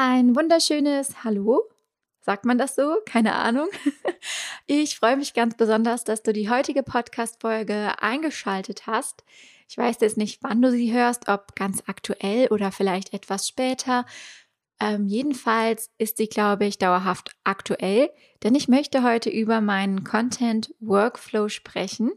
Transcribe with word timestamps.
Ein 0.00 0.36
wunderschönes 0.36 1.24
Hallo. 1.24 1.64
Sagt 2.20 2.44
man 2.44 2.56
das 2.56 2.76
so? 2.76 2.98
Keine 3.04 3.34
Ahnung. 3.34 3.68
Ich 4.66 4.96
freue 4.96 5.16
mich 5.16 5.34
ganz 5.34 5.56
besonders, 5.56 6.04
dass 6.04 6.22
du 6.22 6.32
die 6.32 6.50
heutige 6.50 6.82
Podcast-Folge 6.82 8.00
eingeschaltet 8.00 8.86
hast. 8.86 9.24
Ich 9.68 9.76
weiß 9.76 9.96
jetzt 10.00 10.18
nicht, 10.18 10.42
wann 10.42 10.62
du 10.62 10.70
sie 10.70 10.92
hörst, 10.92 11.28
ob 11.28 11.56
ganz 11.56 11.82
aktuell 11.86 12.46
oder 12.48 12.70
vielleicht 12.70 13.12
etwas 13.12 13.48
später. 13.48 14.04
Ähm, 14.78 15.06
jedenfalls 15.06 15.90
ist 15.98 16.18
sie, 16.18 16.28
glaube 16.28 16.66
ich, 16.66 16.78
dauerhaft 16.78 17.32
aktuell, 17.44 18.10
denn 18.44 18.54
ich 18.54 18.68
möchte 18.68 19.02
heute 19.02 19.30
über 19.30 19.60
meinen 19.60 20.04
Content 20.04 20.72
Workflow 20.78 21.48
sprechen. 21.48 22.12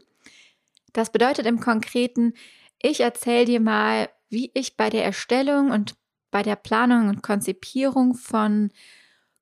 Das 0.92 1.10
bedeutet 1.10 1.46
im 1.46 1.58
Konkreten, 1.58 2.34
ich 2.80 3.00
erzähle 3.00 3.46
dir 3.46 3.60
mal, 3.60 4.08
wie 4.28 4.50
ich 4.54 4.76
bei 4.76 4.90
der 4.90 5.04
Erstellung 5.04 5.70
und 5.70 5.96
bei 6.32 6.42
der 6.42 6.56
Planung 6.56 7.08
und 7.08 7.22
Konzipierung 7.22 8.14
von 8.14 8.72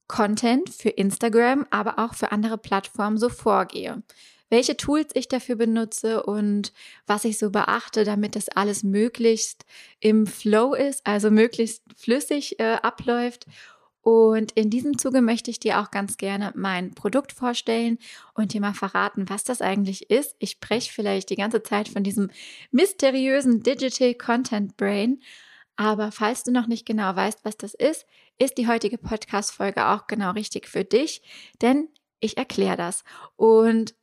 Content 0.09 0.69
für 0.69 0.91
Instagram, 0.91 1.67
aber 1.71 1.99
auch 1.99 2.15
für 2.15 2.33
andere 2.33 2.59
Plattformen 2.59 3.17
so 3.17 3.31
vorgehe. 3.31 4.03
Welche 4.51 4.77
Tools 4.77 5.13
ich 5.15 5.29
dafür 5.29 5.55
benutze 5.55 6.25
und 6.25 6.73
was 7.07 7.25
ich 7.25 7.39
so 7.39 7.51
beachte, 7.51 8.03
damit 8.03 8.35
das 8.35 8.49
alles 8.49 8.83
möglichst 8.83 9.65
im 10.01 10.27
Flow 10.27 10.75
ist, 10.75 11.07
also 11.07 11.31
möglichst 11.31 11.85
flüssig 11.97 12.59
äh, 12.59 12.79
abläuft. 12.83 13.47
Und 14.03 14.51
in 14.53 14.71
diesem 14.71 14.99
Zuge 14.99 15.21
möchte 15.21 15.53
ich 15.53 15.61
dir 15.61 15.79
auch 15.79 15.93
ganz 15.93 16.17
gerne 16.17 16.53
mein 16.57 16.95
Produkt 16.95 17.33
vorstellen 17.33 17.99
und 18.35 18.53
dir 18.53 18.61
mal 18.61 18.75
verraten, 18.75 19.29
was 19.29 19.45
das 19.45 19.63
eigentlich 19.63 20.11
ist. 20.11 20.35
Ich 20.41 20.51
spreche 20.53 20.93
vielleicht 20.93 21.31
die 21.31 21.37
ganze 21.37 21.63
Zeit 21.63 21.89
von 21.89 22.03
diesem 22.03 22.31
mysteriösen 22.73 23.63
Digital 23.63 24.15
Content 24.15 24.77
Brain. 24.77 25.21
Aber 25.81 26.13
falls 26.13 26.43
du 26.43 26.53
noch 26.53 26.67
nicht 26.67 26.85
genau 26.85 27.17
weißt, 27.17 27.39
was 27.43 27.57
das 27.57 27.73
ist, 27.73 28.05
ist 28.39 28.59
die 28.59 28.69
heutige 28.69 28.99
Podcast-Folge 28.99 29.87
auch 29.87 30.09
genau 30.09 30.33
richtig 30.33 30.69
für 30.69 30.85
dich, 30.85 31.23
denn 31.63 31.89
ich 32.21 32.37
erkläre 32.37 32.77
das. 32.77 33.03
Und 33.37 33.95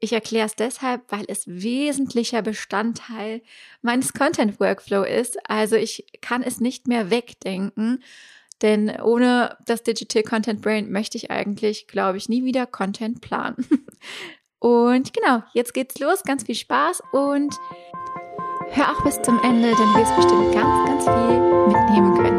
ich 0.00 0.14
erkläre 0.14 0.46
es 0.46 0.56
deshalb, 0.56 1.02
weil 1.12 1.26
es 1.28 1.46
wesentlicher 1.46 2.40
Bestandteil 2.40 3.42
meines 3.82 4.14
Content 4.14 4.58
Workflow 4.60 5.02
ist. 5.02 5.36
Also 5.46 5.76
ich 5.76 6.06
kann 6.22 6.42
es 6.42 6.58
nicht 6.58 6.88
mehr 6.88 7.10
wegdenken, 7.10 8.02
denn 8.62 8.98
ohne 9.02 9.58
das 9.66 9.82
Digital 9.82 10.22
Content 10.22 10.62
Brain 10.62 10.90
möchte 10.90 11.18
ich 11.18 11.30
eigentlich, 11.30 11.86
glaube 11.86 12.16
ich, 12.16 12.30
nie 12.30 12.44
wieder 12.44 12.64
Content 12.64 13.20
planen. 13.20 13.68
Und 14.58 15.12
genau, 15.12 15.42
jetzt 15.52 15.74
geht's 15.74 15.98
los. 15.98 16.22
Ganz 16.22 16.44
viel 16.44 16.54
Spaß 16.54 17.02
und 17.12 17.54
Hör 18.72 18.84
auch 18.90 19.04
bis 19.04 19.20
zum 19.22 19.38
Ende, 19.42 19.68
denn 19.68 19.76
du 19.76 19.98
wirst 19.98 20.14
bestimmt 20.16 20.52
ganz, 20.52 20.86
ganz 20.86 21.04
viel 21.04 21.40
mitnehmen 21.68 22.14
können. 22.14 22.35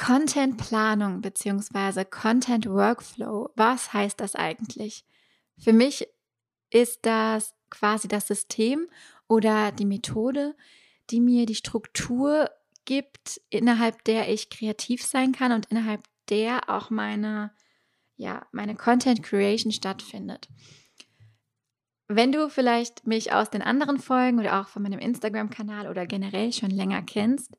Contentplanung 0.00 1.20
bzw. 1.20 2.06
Content 2.06 2.66
Workflow, 2.66 3.50
was 3.54 3.92
heißt 3.92 4.18
das 4.18 4.34
eigentlich? 4.34 5.04
Für 5.58 5.74
mich 5.74 6.08
ist 6.70 7.00
das 7.04 7.52
quasi 7.68 8.08
das 8.08 8.26
System 8.26 8.88
oder 9.28 9.72
die 9.72 9.84
Methode, 9.84 10.56
die 11.10 11.20
mir 11.20 11.44
die 11.44 11.54
Struktur 11.54 12.50
gibt, 12.86 13.42
innerhalb 13.50 14.02
der 14.04 14.32
ich 14.32 14.48
kreativ 14.48 15.04
sein 15.04 15.32
kann 15.32 15.52
und 15.52 15.66
innerhalb 15.66 16.02
der 16.30 16.70
auch 16.70 16.88
meine, 16.88 17.52
ja, 18.16 18.46
meine 18.52 18.76
Content 18.76 19.22
Creation 19.22 19.70
stattfindet. 19.70 20.48
Wenn 22.12 22.32
du 22.32 22.48
vielleicht 22.50 23.06
mich 23.06 23.32
aus 23.32 23.50
den 23.50 23.62
anderen 23.62 24.00
Folgen 24.00 24.40
oder 24.40 24.60
auch 24.60 24.66
von 24.66 24.82
meinem 24.82 24.98
Instagram-Kanal 24.98 25.86
oder 25.86 26.06
generell 26.06 26.52
schon 26.52 26.70
länger 26.70 27.02
kennst, 27.02 27.56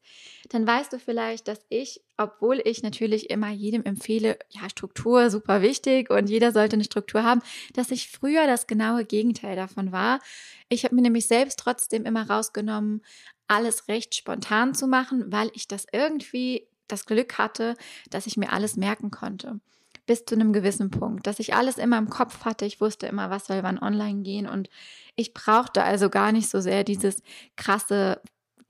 dann 0.49 0.67
weißt 0.67 0.91
du 0.91 0.99
vielleicht, 0.99 1.47
dass 1.47 1.65
ich, 1.69 2.01
obwohl 2.17 2.61
ich 2.65 2.83
natürlich 2.83 3.29
immer 3.29 3.49
jedem 3.49 3.85
empfehle, 3.85 4.37
ja, 4.49 4.69
Struktur 4.69 5.29
super 5.29 5.61
wichtig 5.61 6.09
und 6.09 6.29
jeder 6.29 6.51
sollte 6.51 6.75
eine 6.75 6.83
Struktur 6.83 7.23
haben, 7.23 7.41
dass 7.75 7.91
ich 7.91 8.09
früher 8.09 8.45
das 8.45 8.67
genaue 8.67 9.05
Gegenteil 9.05 9.55
davon 9.55 9.93
war. 9.93 10.19
Ich 10.67 10.83
habe 10.83 10.95
mir 10.95 11.01
nämlich 11.01 11.27
selbst 11.27 11.57
trotzdem 11.57 12.03
immer 12.03 12.29
rausgenommen, 12.29 13.03
alles 13.47 13.87
recht 13.87 14.15
spontan 14.15 14.75
zu 14.75 14.85
machen, 14.85 15.31
weil 15.31 15.49
ich 15.53 15.69
das 15.69 15.85
irgendwie 15.93 16.67
das 16.89 17.05
Glück 17.05 17.37
hatte, 17.37 17.75
dass 18.09 18.27
ich 18.27 18.35
mir 18.35 18.51
alles 18.51 18.75
merken 18.75 19.11
konnte 19.11 19.61
bis 20.05 20.25
zu 20.25 20.35
einem 20.35 20.53
gewissen 20.53 20.89
Punkt, 20.89 21.27
dass 21.27 21.39
ich 21.39 21.53
alles 21.53 21.77
immer 21.77 21.97
im 21.97 22.09
Kopf 22.09 22.45
hatte. 22.45 22.65
Ich 22.65 22.81
wusste 22.81 23.07
immer, 23.07 23.29
was 23.29 23.45
soll 23.45 23.63
wann 23.63 23.79
online 23.79 24.23
gehen 24.23 24.47
und 24.47 24.69
ich 25.15 25.33
brauchte 25.33 25.83
also 25.83 26.09
gar 26.09 26.31
nicht 26.31 26.49
so 26.49 26.59
sehr 26.59 26.83
dieses 26.83 27.21
krasse, 27.55 28.21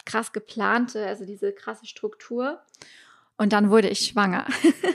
krass 0.06 0.34
geplante, 0.34 1.06
also 1.06 1.25
diese 1.25 1.53
krasse 1.53 1.86
Struktur. 1.86 2.62
Und 3.38 3.53
dann 3.53 3.70
wurde 3.70 3.90
ich 3.90 4.00
schwanger. 4.00 4.46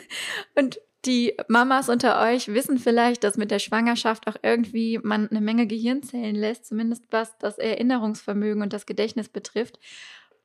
und 0.54 0.78
die 1.06 1.36
Mamas 1.48 1.88
unter 1.88 2.20
euch 2.20 2.48
wissen 2.48 2.78
vielleicht, 2.78 3.22
dass 3.24 3.36
mit 3.36 3.50
der 3.50 3.60
Schwangerschaft 3.60 4.26
auch 4.26 4.36
irgendwie 4.42 4.98
man 5.02 5.28
eine 5.28 5.40
Menge 5.40 5.66
Gehirnzellen 5.66 6.34
lässt, 6.34 6.66
zumindest 6.66 7.04
was 7.10 7.38
das 7.38 7.58
Erinnerungsvermögen 7.58 8.62
und 8.62 8.72
das 8.72 8.86
Gedächtnis 8.86 9.28
betrifft. 9.28 9.78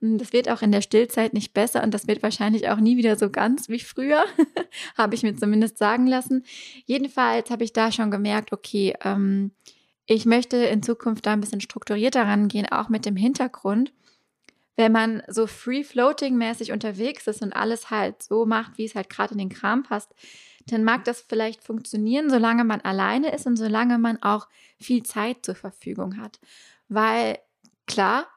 Hm, 0.01 0.17
das 0.17 0.33
wird 0.33 0.49
auch 0.49 0.61
in 0.61 0.71
der 0.71 0.81
Stillzeit 0.81 1.33
nicht 1.33 1.53
besser 1.53 1.83
und 1.83 1.93
das 1.93 2.07
wird 2.07 2.23
wahrscheinlich 2.23 2.69
auch 2.69 2.77
nie 2.77 2.97
wieder 2.97 3.15
so 3.17 3.29
ganz 3.29 3.69
wie 3.69 3.79
früher, 3.79 4.25
habe 4.97 5.15
ich 5.15 5.23
mir 5.23 5.35
zumindest 5.35 5.77
sagen 5.77 6.07
lassen. 6.07 6.43
Jedenfalls 6.85 7.49
habe 7.49 7.63
ich 7.63 7.73
da 7.73 7.91
schon 7.91 8.11
gemerkt, 8.11 8.51
okay, 8.51 8.95
ähm, 9.03 9.51
ich 10.05 10.25
möchte 10.25 10.57
in 10.57 10.83
Zukunft 10.83 11.25
da 11.25 11.33
ein 11.33 11.41
bisschen 11.41 11.61
strukturierter 11.61 12.23
rangehen, 12.23 12.67
auch 12.69 12.89
mit 12.89 13.05
dem 13.05 13.15
Hintergrund. 13.15 13.93
Wenn 14.75 14.91
man 14.91 15.21
so 15.27 15.47
free-floating-mäßig 15.47 16.71
unterwegs 16.71 17.27
ist 17.27 17.41
und 17.41 17.53
alles 17.53 17.91
halt 17.91 18.23
so 18.23 18.45
macht, 18.45 18.77
wie 18.77 18.85
es 18.85 18.95
halt 18.95 19.09
gerade 19.09 19.33
in 19.33 19.37
den 19.37 19.49
Kram 19.49 19.83
passt, 19.83 20.11
dann 20.67 20.83
mag 20.83 21.05
das 21.05 21.21
vielleicht 21.21 21.63
funktionieren, 21.63 22.29
solange 22.29 22.63
man 22.63 22.81
alleine 22.81 23.33
ist 23.33 23.45
und 23.45 23.57
solange 23.57 23.99
man 23.99 24.21
auch 24.23 24.47
viel 24.79 25.03
Zeit 25.03 25.45
zur 25.45 25.55
Verfügung 25.55 26.17
hat. 26.17 26.39
Weil 26.87 27.37
klar, 27.85 28.27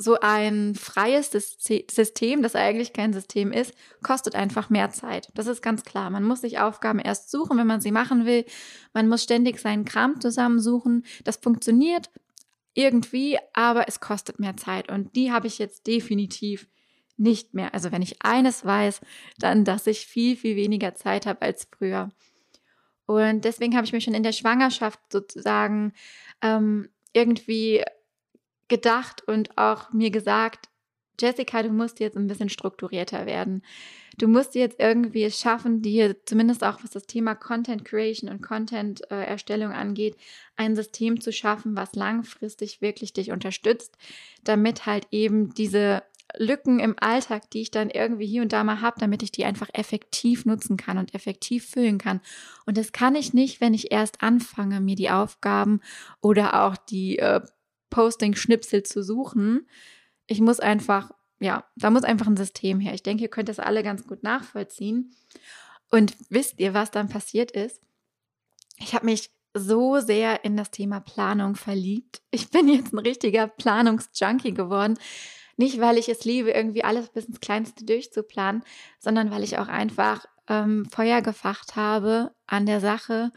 so 0.00 0.18
ein 0.20 0.74
freies 0.74 1.30
System, 1.30 2.42
das 2.42 2.56
eigentlich 2.56 2.94
kein 2.94 3.12
System 3.12 3.52
ist, 3.52 3.74
kostet 4.02 4.34
einfach 4.34 4.70
mehr 4.70 4.90
Zeit. 4.90 5.28
Das 5.34 5.46
ist 5.46 5.60
ganz 5.60 5.84
klar. 5.84 6.08
Man 6.08 6.24
muss 6.24 6.40
sich 6.40 6.58
Aufgaben 6.58 6.98
erst 6.98 7.30
suchen, 7.30 7.58
wenn 7.58 7.66
man 7.66 7.82
sie 7.82 7.92
machen 7.92 8.24
will. 8.24 8.46
Man 8.94 9.08
muss 9.08 9.22
ständig 9.22 9.60
seinen 9.60 9.84
Kram 9.84 10.18
zusammensuchen. 10.18 11.04
Das 11.24 11.36
funktioniert 11.36 12.10
irgendwie, 12.72 13.38
aber 13.52 13.88
es 13.88 14.00
kostet 14.00 14.40
mehr 14.40 14.56
Zeit. 14.56 14.90
Und 14.90 15.14
die 15.16 15.32
habe 15.32 15.46
ich 15.46 15.58
jetzt 15.58 15.86
definitiv 15.86 16.66
nicht 17.18 17.52
mehr. 17.52 17.74
Also 17.74 17.92
wenn 17.92 18.00
ich 18.00 18.22
eines 18.22 18.64
weiß, 18.64 19.02
dann, 19.38 19.66
dass 19.66 19.86
ich 19.86 20.06
viel, 20.06 20.34
viel 20.34 20.56
weniger 20.56 20.94
Zeit 20.94 21.26
habe 21.26 21.42
als 21.42 21.68
früher. 21.70 22.10
Und 23.04 23.44
deswegen 23.44 23.76
habe 23.76 23.84
ich 23.84 23.92
mir 23.92 24.00
schon 24.00 24.14
in 24.14 24.22
der 24.22 24.32
Schwangerschaft 24.32 25.00
sozusagen 25.12 25.92
ähm, 26.40 26.88
irgendwie 27.12 27.84
gedacht 28.70 29.22
und 29.26 29.58
auch 29.58 29.92
mir 29.92 30.10
gesagt, 30.10 30.70
Jessica, 31.20 31.62
du 31.62 31.68
musst 31.68 32.00
jetzt 32.00 32.16
ein 32.16 32.26
bisschen 32.26 32.48
strukturierter 32.48 33.26
werden. 33.26 33.62
Du 34.16 34.26
musst 34.26 34.54
jetzt 34.54 34.80
irgendwie 34.80 35.24
es 35.24 35.38
schaffen, 35.38 35.82
dir 35.82 36.16
zumindest 36.24 36.64
auch 36.64 36.82
was 36.82 36.90
das 36.90 37.06
Thema 37.06 37.34
Content 37.34 37.84
Creation 37.84 38.30
und 38.30 38.42
Content 38.42 39.02
äh, 39.10 39.24
Erstellung 39.24 39.72
angeht, 39.72 40.16
ein 40.56 40.74
System 40.74 41.20
zu 41.20 41.32
schaffen, 41.32 41.76
was 41.76 41.94
langfristig 41.94 42.80
wirklich 42.80 43.12
dich 43.12 43.32
unterstützt, 43.32 43.96
damit 44.44 44.86
halt 44.86 45.06
eben 45.10 45.52
diese 45.52 46.02
Lücken 46.38 46.80
im 46.80 46.94
Alltag, 46.98 47.50
die 47.50 47.62
ich 47.62 47.70
dann 47.70 47.90
irgendwie 47.90 48.26
hier 48.26 48.42
und 48.42 48.52
da 48.52 48.62
mal 48.64 48.80
habe, 48.80 49.00
damit 49.00 49.22
ich 49.22 49.32
die 49.32 49.44
einfach 49.44 49.68
effektiv 49.72 50.46
nutzen 50.46 50.76
kann 50.76 50.98
und 50.98 51.14
effektiv 51.14 51.66
füllen 51.66 51.98
kann. 51.98 52.20
Und 52.66 52.76
das 52.76 52.92
kann 52.92 53.14
ich 53.14 53.34
nicht, 53.34 53.60
wenn 53.60 53.74
ich 53.74 53.90
erst 53.90 54.22
anfange, 54.22 54.80
mir 54.80 54.96
die 54.96 55.10
Aufgaben 55.10 55.80
oder 56.20 56.64
auch 56.64 56.76
die 56.76 57.18
äh, 57.18 57.40
Posting-Schnipsel 57.90 58.82
zu 58.82 59.02
suchen. 59.02 59.68
Ich 60.26 60.40
muss 60.40 60.60
einfach, 60.60 61.10
ja, 61.40 61.64
da 61.76 61.90
muss 61.90 62.04
einfach 62.04 62.26
ein 62.26 62.36
System 62.36 62.80
her. 62.80 62.94
Ich 62.94 63.02
denke, 63.02 63.24
ihr 63.24 63.30
könnt 63.30 63.48
das 63.48 63.58
alle 63.58 63.82
ganz 63.82 64.06
gut 64.06 64.22
nachvollziehen. 64.22 65.14
Und 65.90 66.16
wisst 66.28 66.60
ihr, 66.60 66.72
was 66.72 66.90
dann 66.90 67.08
passiert 67.08 67.50
ist? 67.50 67.80
Ich 68.78 68.94
habe 68.94 69.06
mich 69.06 69.30
so 69.52 70.00
sehr 70.00 70.44
in 70.44 70.56
das 70.56 70.70
Thema 70.70 71.00
Planung 71.00 71.56
verliebt. 71.56 72.22
Ich 72.30 72.50
bin 72.50 72.68
jetzt 72.68 72.92
ein 72.92 72.98
richtiger 72.98 73.48
Planungsjunkie 73.48 74.54
geworden. 74.54 74.98
Nicht, 75.56 75.80
weil 75.80 75.98
ich 75.98 76.08
es 76.08 76.24
liebe, 76.24 76.52
irgendwie 76.52 76.84
alles 76.84 77.10
bis 77.10 77.26
ins 77.26 77.40
Kleinste 77.40 77.84
durchzuplanen, 77.84 78.62
sondern 78.98 79.30
weil 79.30 79.42
ich 79.42 79.58
auch 79.58 79.68
einfach 79.68 80.24
ähm, 80.48 80.86
Feuer 80.90 81.20
gefacht 81.20 81.76
habe 81.76 82.34
an 82.46 82.64
der 82.64 82.80
Sache, 82.80 83.32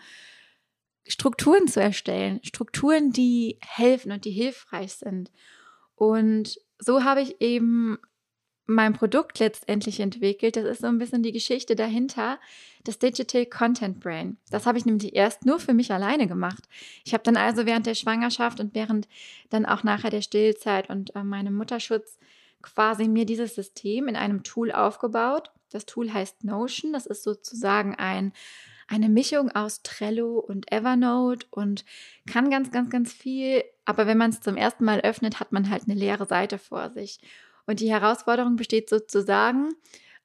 Strukturen 1.05 1.67
zu 1.67 1.81
erstellen, 1.81 2.39
Strukturen, 2.43 3.11
die 3.11 3.57
helfen 3.61 4.11
und 4.11 4.25
die 4.25 4.31
hilfreich 4.31 4.93
sind. 4.93 5.31
Und 5.95 6.59
so 6.79 7.03
habe 7.03 7.21
ich 7.21 7.41
eben 7.41 7.97
mein 8.65 8.93
Produkt 8.93 9.39
letztendlich 9.39 9.99
entwickelt. 9.99 10.55
Das 10.55 10.65
ist 10.65 10.81
so 10.81 10.87
ein 10.87 10.97
bisschen 10.97 11.23
die 11.23 11.31
Geschichte 11.31 11.75
dahinter, 11.75 12.39
das 12.83 12.99
Digital 12.99 13.45
Content 13.45 13.99
Brain. 13.99 14.37
Das 14.49 14.65
habe 14.65 14.77
ich 14.77 14.85
nämlich 14.85 15.15
erst 15.15 15.45
nur 15.45 15.59
für 15.59 15.73
mich 15.73 15.91
alleine 15.91 16.27
gemacht. 16.27 16.63
Ich 17.03 17.13
habe 17.13 17.23
dann 17.23 17.37
also 17.37 17.65
während 17.65 17.85
der 17.85 17.95
Schwangerschaft 17.95 18.59
und 18.59 18.73
während 18.73 19.07
dann 19.49 19.65
auch 19.65 19.83
nachher 19.83 20.09
der 20.09 20.21
Stillzeit 20.21 20.89
und 20.89 21.15
äh, 21.15 21.23
meinem 21.23 21.55
Mutterschutz 21.55 22.17
quasi 22.61 23.09
mir 23.09 23.25
dieses 23.25 23.55
System 23.55 24.07
in 24.07 24.15
einem 24.15 24.43
Tool 24.43 24.71
aufgebaut. 24.71 25.51
Das 25.71 25.85
Tool 25.85 26.13
heißt 26.13 26.45
Notion. 26.45 26.93
Das 26.93 27.05
ist 27.05 27.23
sozusagen 27.23 27.95
ein 27.95 28.31
eine 28.93 29.09
Mischung 29.09 29.51
aus 29.51 29.81
Trello 29.83 30.39
und 30.39 30.71
Evernote 30.71 31.45
und 31.49 31.85
kann 32.31 32.49
ganz, 32.49 32.71
ganz, 32.71 32.89
ganz 32.89 33.11
viel. 33.13 33.63
Aber 33.85 34.07
wenn 34.07 34.17
man 34.17 34.29
es 34.29 34.41
zum 34.41 34.55
ersten 34.55 34.85
Mal 34.85 35.01
öffnet, 35.01 35.39
hat 35.39 35.51
man 35.51 35.69
halt 35.69 35.83
eine 35.83 35.95
leere 35.95 36.25
Seite 36.25 36.57
vor 36.57 36.89
sich. 36.91 37.19
Und 37.65 37.79
die 37.79 37.91
Herausforderung 37.91 38.55
besteht 38.55 38.89
sozusagen, 38.89 39.69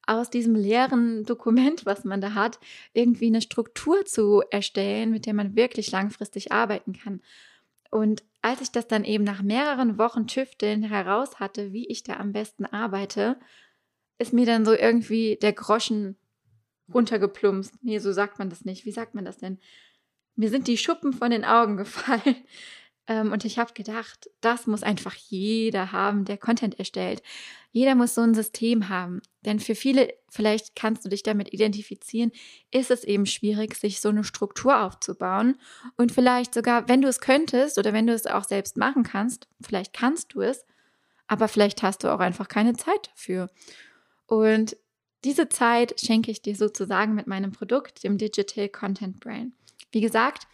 aus 0.09 0.31
diesem 0.31 0.55
leeren 0.55 1.25
Dokument, 1.25 1.85
was 1.85 2.05
man 2.05 2.23
da 2.23 2.32
hat, 2.32 2.59
irgendwie 2.94 3.26
eine 3.26 3.43
Struktur 3.43 4.06
zu 4.06 4.43
erstellen, 4.50 5.11
mit 5.11 5.26
der 5.26 5.35
man 5.35 5.55
wirklich 5.55 5.91
langfristig 5.91 6.50
arbeiten 6.50 6.94
kann. 6.94 7.20
Und 7.91 8.23
als 8.41 8.62
ich 8.62 8.73
das 8.73 8.88
dann 8.88 9.05
eben 9.05 9.25
nach 9.25 9.43
mehreren 9.43 9.99
Wochen 9.99 10.26
Tüfteln 10.26 10.82
heraus 10.82 11.41
hatte, 11.41 11.73
wie 11.73 11.87
ich 11.88 12.05
da 12.05 12.15
am 12.15 12.32
besten 12.32 12.65
arbeite, 12.65 13.38
ist 14.19 14.32
mir 14.32 14.47
dann 14.47 14.65
so 14.65 14.73
irgendwie 14.73 15.38
der 15.41 15.53
Groschen 15.53 16.17
runtergeplumpst. 16.93 17.75
Nee, 17.82 17.99
so 17.99 18.12
sagt 18.12 18.38
man 18.38 18.50
das 18.50 18.64
nicht. 18.64 18.85
Wie 18.85 18.93
sagt 18.93 19.14
man 19.14 19.25
das 19.25 19.38
denn? 19.38 19.58
Mir 20.37 20.50
sind 20.50 20.69
die 20.69 20.79
Schuppen 20.79 21.12
von 21.12 21.31
den 21.31 21.44
Augen 21.44 21.76
gefallen. 21.76 22.37
Ähm, 23.08 23.32
und 23.32 23.44
ich 23.44 23.58
habe 23.58 23.73
gedacht, 23.73 24.31
das 24.40 24.67
muss 24.67 24.82
einfach 24.82 25.14
jeder 25.14 25.93
haben, 25.93 26.25
der 26.26 26.37
Content 26.37 26.79
erstellt. 26.79 27.23
Jeder 27.70 27.94
muss 27.94 28.14
so 28.14 28.20
ein 28.20 28.35
System 28.35 28.88
haben. 28.88 29.23
Denn 29.44 29.61
für 29.61 29.75
viele, 29.75 30.12
vielleicht 30.29 30.76
kannst 30.76 31.05
du 31.05 31.08
dich 31.08 31.23
damit 31.23 31.52
identifizieren, 31.52 32.32
ist 32.70 32.91
es 32.91 33.05
eben 33.05 33.25
schwierig, 33.25 33.75
sich 33.75 34.00
so 34.00 34.11
eine 34.11 34.25
Struktur 34.25 34.82
aufzubauen. 34.82 35.58
Und 35.96 36.12
vielleicht 36.12 36.52
sogar, 36.55 36.88
wenn 36.88 37.00
du 37.00 37.08
es 37.08 37.20
könntest 37.20 37.79
oder 37.79 37.93
wenn 37.93 38.06
du 38.06 38.12
es 38.12 38.26
auch 38.26 38.44
selbst 38.44 38.76
machen 38.76 39.05
kannst, 39.05 39.49
vielleicht 39.61 39.94
kannst 39.94 40.34
du 40.34 40.43
es, 40.43 40.67
aber 41.26 41.49
vielleicht 41.49 41.82
hast 41.82 42.05
du 42.05 42.12
auch 42.12 42.20
einfach 42.20 42.49
keine 42.49 42.75
Zeit 42.75 43.11
dafür. 43.14 43.49
Und 44.26 44.76
diese 45.25 45.49
Zeit 45.49 45.99
schenke 46.00 46.31
ich 46.31 46.43
dir 46.43 46.55
sozusagen 46.55 47.15
mit 47.15 47.26
meinem 47.26 47.53
Produkt, 47.53 48.05
dem 48.05 48.19
Digital 48.19 48.69
Content 48.69 49.20
Brain. 49.20 49.53
Wie 49.91 50.00
gesagt, 50.00 50.47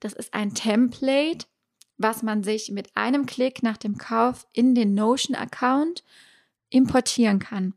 das 0.00 0.12
ist 0.12 0.34
ein 0.34 0.54
Template, 0.54 1.46
was 1.96 2.22
man 2.22 2.42
sich 2.42 2.70
mit 2.70 2.96
einem 2.96 3.26
Klick 3.26 3.62
nach 3.62 3.76
dem 3.76 3.98
Kauf 3.98 4.46
in 4.52 4.74
den 4.74 4.94
Notion-Account 4.94 6.04
importieren 6.70 7.38
kann. 7.38 7.74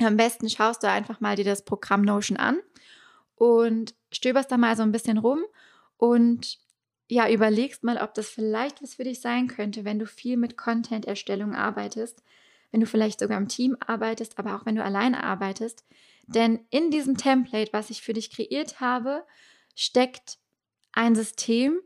Am 0.00 0.16
besten 0.16 0.48
schaust 0.48 0.82
du 0.82 0.88
einfach 0.88 1.20
mal 1.20 1.36
dir 1.36 1.44
das 1.44 1.64
Programm 1.64 2.02
Notion 2.02 2.36
an 2.36 2.58
und 3.36 3.94
stöberst 4.10 4.50
da 4.50 4.56
mal 4.56 4.76
so 4.76 4.82
ein 4.82 4.92
bisschen 4.92 5.18
rum 5.18 5.40
und 5.96 6.58
ja, 7.08 7.28
überlegst 7.28 7.84
mal, 7.84 7.98
ob 7.98 8.14
das 8.14 8.30
vielleicht 8.30 8.82
was 8.82 8.94
für 8.94 9.04
dich 9.04 9.20
sein 9.20 9.46
könnte, 9.46 9.84
wenn 9.84 9.98
du 9.98 10.06
viel 10.06 10.38
mit 10.38 10.56
Content-Erstellung 10.56 11.54
arbeitest, 11.54 12.22
wenn 12.72 12.80
du 12.80 12.86
vielleicht 12.86 13.20
sogar 13.20 13.38
im 13.38 13.48
Team 13.48 13.76
arbeitest, 13.86 14.38
aber 14.38 14.56
auch 14.56 14.66
wenn 14.66 14.74
du 14.74 14.82
alleine 14.82 15.22
arbeitest. 15.22 15.84
Denn 16.26 16.60
in 16.70 16.90
diesem 16.90 17.16
Template, 17.16 17.72
was 17.72 17.90
ich 17.90 18.02
für 18.02 18.14
dich 18.14 18.30
kreiert 18.30 18.80
habe, 18.80 19.24
steckt 19.76 20.38
ein 20.92 21.14
System, 21.14 21.80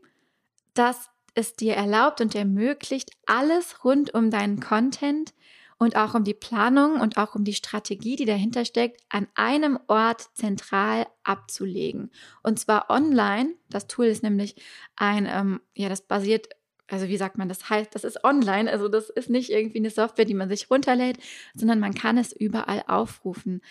das 0.73 1.09
es 1.33 1.55
dir 1.55 1.75
erlaubt 1.75 2.21
und 2.21 2.33
ermöglicht, 2.33 3.11
alles 3.25 3.83
rund 3.83 4.13
um 4.13 4.31
deinen 4.31 4.59
Content 4.59 5.33
und 5.77 5.95
auch 5.95 6.15
um 6.15 6.23
die 6.23 6.33
Planung 6.33 6.99
und 6.99 7.17
auch 7.17 7.35
um 7.35 7.43
die 7.43 7.53
Strategie, 7.53 8.15
die 8.15 8.25
dahinter 8.25 8.65
steckt, 8.65 9.01
an 9.09 9.27
einem 9.35 9.79
Ort 9.87 10.29
zentral 10.33 11.05
abzulegen. 11.23 12.11
Und 12.41 12.59
zwar 12.59 12.89
online. 12.89 13.53
Das 13.69 13.87
Tool 13.87 14.05
ist 14.05 14.23
nämlich 14.23 14.55
ein, 14.95 15.27
ähm, 15.29 15.61
ja, 15.75 15.89
das 15.89 16.01
basiert 16.01 16.49
also 16.89 17.07
wie 17.07 17.17
sagt 17.17 17.37
man, 17.37 17.49
das 17.49 17.69
heißt, 17.69 17.93
das 17.93 18.03
ist 18.03 18.23
online, 18.23 18.71
also 18.71 18.87
das 18.87 19.09
ist 19.09 19.29
nicht 19.29 19.49
irgendwie 19.49 19.79
eine 19.79 19.89
Software, 19.89 20.25
die 20.25 20.33
man 20.33 20.49
sich 20.49 20.69
runterlädt, 20.69 21.17
sondern 21.53 21.79
man 21.79 21.93
kann 21.93 22.17
es 22.17 22.31
überall 22.31 22.83
aufrufen. 22.87 23.61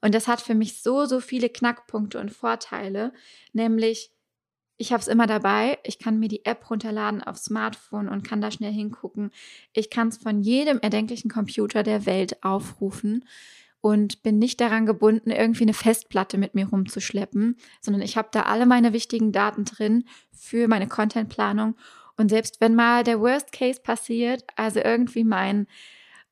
Und 0.00 0.14
das 0.14 0.28
hat 0.28 0.40
für 0.40 0.54
mich 0.54 0.82
so, 0.82 1.04
so 1.06 1.20
viele 1.20 1.48
Knackpunkte 1.48 2.18
und 2.20 2.32
Vorteile, 2.32 3.12
nämlich 3.52 4.10
ich 4.78 4.92
habe 4.92 5.00
es 5.00 5.08
immer 5.08 5.26
dabei, 5.26 5.78
ich 5.84 5.98
kann 5.98 6.18
mir 6.18 6.28
die 6.28 6.44
App 6.44 6.68
runterladen 6.68 7.22
auf 7.22 7.38
Smartphone 7.38 8.08
und 8.08 8.24
kann 8.24 8.42
da 8.42 8.50
schnell 8.50 8.72
hingucken. 8.72 9.30
Ich 9.72 9.88
kann 9.88 10.08
es 10.08 10.18
von 10.18 10.42
jedem 10.42 10.80
erdenklichen 10.80 11.30
Computer 11.30 11.82
der 11.82 12.04
Welt 12.04 12.42
aufrufen 12.44 13.24
und 13.80 14.22
bin 14.22 14.38
nicht 14.38 14.60
daran 14.60 14.84
gebunden, 14.84 15.30
irgendwie 15.30 15.62
eine 15.62 15.72
Festplatte 15.72 16.36
mit 16.36 16.54
mir 16.54 16.66
rumzuschleppen, 16.68 17.56
sondern 17.80 18.02
ich 18.02 18.16
habe 18.16 18.28
da 18.32 18.42
alle 18.42 18.66
meine 18.66 18.92
wichtigen 18.92 19.32
Daten 19.32 19.64
drin 19.64 20.04
für 20.32 20.68
meine 20.68 20.88
Contentplanung 20.88 21.76
und 22.16 22.28
selbst 22.30 22.60
wenn 22.60 22.74
mal 22.74 23.04
der 23.04 23.20
Worst 23.20 23.52
Case 23.52 23.80
passiert, 23.80 24.44
also 24.56 24.80
irgendwie 24.80 25.24
mein, 25.24 25.66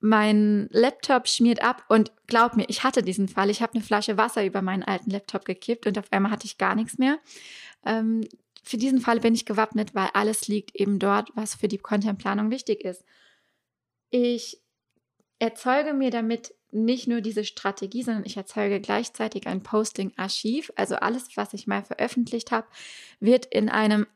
mein 0.01 0.69
Laptop 0.71 1.29
schmiert 1.29 1.63
ab 1.63 1.85
und 1.89 2.13
glaub 2.27 2.57
mir, 2.57 2.65
ich 2.69 2.85
hatte 2.85 3.03
diesen 3.03 3.29
Fall. 3.29 3.51
Ich 3.51 3.63
habe 3.63 3.75
eine 3.75 3.85
Flasche 3.85 4.17
Wasser 4.17 4.45
über 4.45 4.63
meinen 4.63 4.83
alten 4.83 5.11
Laptop 5.11 5.45
gekippt 5.45 5.87
und 5.87 5.99
auf 5.99 6.13
einmal 6.13 6.33
hatte 6.33 6.47
ich 6.47 6.59
gar 6.59 6.75
nichts 6.75 6.99
mehr. 6.99 7.19
Ähm, 7.85 8.27
für 8.63 8.79
diesen 8.79 9.01
Fall 9.01 9.21
bin 9.21 9.35
ich 9.35 9.45
gewappnet, 9.45 9.95
weil 9.95 10.09
alles 10.15 10.49
liegt 10.49 10.75
eben 10.75 10.99
dort, 10.99 11.31
was 11.35 11.55
für 11.55 11.69
die 11.69 11.79
Contentplanung 11.79 12.51
wichtig 12.51 12.83
ist. 12.83 13.05
Ich 14.11 14.59
erzeuge 15.39 15.93
mir 15.93 16.11
damit 16.11 16.55
nicht 16.71 17.07
nur 17.07 17.21
diese 17.21 17.45
Strategie, 17.45 18.03
sondern 18.03 18.25
ich 18.25 18.37
erzeuge 18.37 18.81
gleichzeitig 18.81 19.47
ein 19.47 19.63
Posting-Archiv. 19.63 20.73
Also 20.77 20.97
alles, 20.97 21.29
was 21.37 21.53
ich 21.53 21.67
mal 21.67 21.85
veröffentlicht 21.85 22.51
habe, 22.51 22.67
wird 23.21 23.47
in 23.47 23.69
einem 23.69 24.07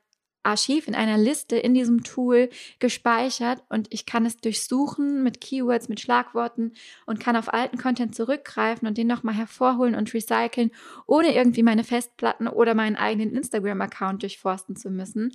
Archiv 0.42 0.88
in 0.88 0.94
einer 0.94 1.18
Liste 1.18 1.56
in 1.56 1.74
diesem 1.74 2.04
Tool 2.04 2.48
gespeichert 2.78 3.62
und 3.68 3.88
ich 3.92 4.06
kann 4.06 4.24
es 4.24 4.36
durchsuchen 4.36 5.22
mit 5.22 5.40
Keywords, 5.40 5.88
mit 5.88 6.00
Schlagworten 6.00 6.72
und 7.06 7.20
kann 7.20 7.36
auf 7.36 7.52
alten 7.52 7.78
Content 7.78 8.14
zurückgreifen 8.14 8.88
und 8.88 8.96
den 8.96 9.06
nochmal 9.06 9.34
hervorholen 9.34 9.94
und 9.94 10.12
recyceln, 10.14 10.70
ohne 11.06 11.34
irgendwie 11.34 11.62
meine 11.62 11.84
Festplatten 11.84 12.48
oder 12.48 12.74
meinen 12.74 12.96
eigenen 12.96 13.34
Instagram-Account 13.34 14.22
durchforsten 14.22 14.76
zu 14.76 14.90
müssen. 14.90 15.32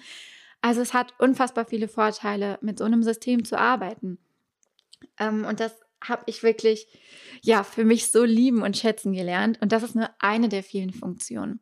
Also 0.61 0.81
es 0.81 0.93
hat 0.93 1.13
unfassbar 1.19 1.65
viele 1.65 1.87
Vorteile, 1.87 2.57
mit 2.61 2.77
so 2.77 2.85
einem 2.85 3.03
System 3.03 3.43
zu 3.43 3.59
arbeiten. 3.59 4.17
Ähm, 5.19 5.45
und 5.45 5.59
das 5.59 5.73
habe 6.01 6.23
ich 6.25 6.43
wirklich, 6.43 6.87
ja, 7.41 7.63
für 7.63 7.83
mich 7.83 8.11
so 8.11 8.23
lieben 8.23 8.61
und 8.61 8.77
schätzen 8.77 9.13
gelernt. 9.13 9.61
Und 9.61 9.71
das 9.71 9.83
ist 9.83 9.95
nur 9.95 10.09
eine 10.19 10.49
der 10.49 10.63
vielen 10.63 10.93
Funktionen. 10.93 11.59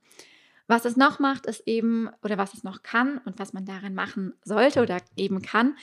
Was 0.71 0.85
es 0.85 0.95
noch 0.95 1.19
macht, 1.19 1.47
ist 1.47 1.67
eben, 1.67 2.09
oder 2.23 2.37
was 2.37 2.53
es 2.53 2.63
noch 2.63 2.81
kann 2.81 3.17
und 3.25 3.39
was 3.39 3.51
man 3.51 3.65
darin 3.65 3.93
machen 3.93 4.35
sollte 4.45 4.81
oder 4.81 5.01
eben 5.17 5.41
kann, 5.41 5.75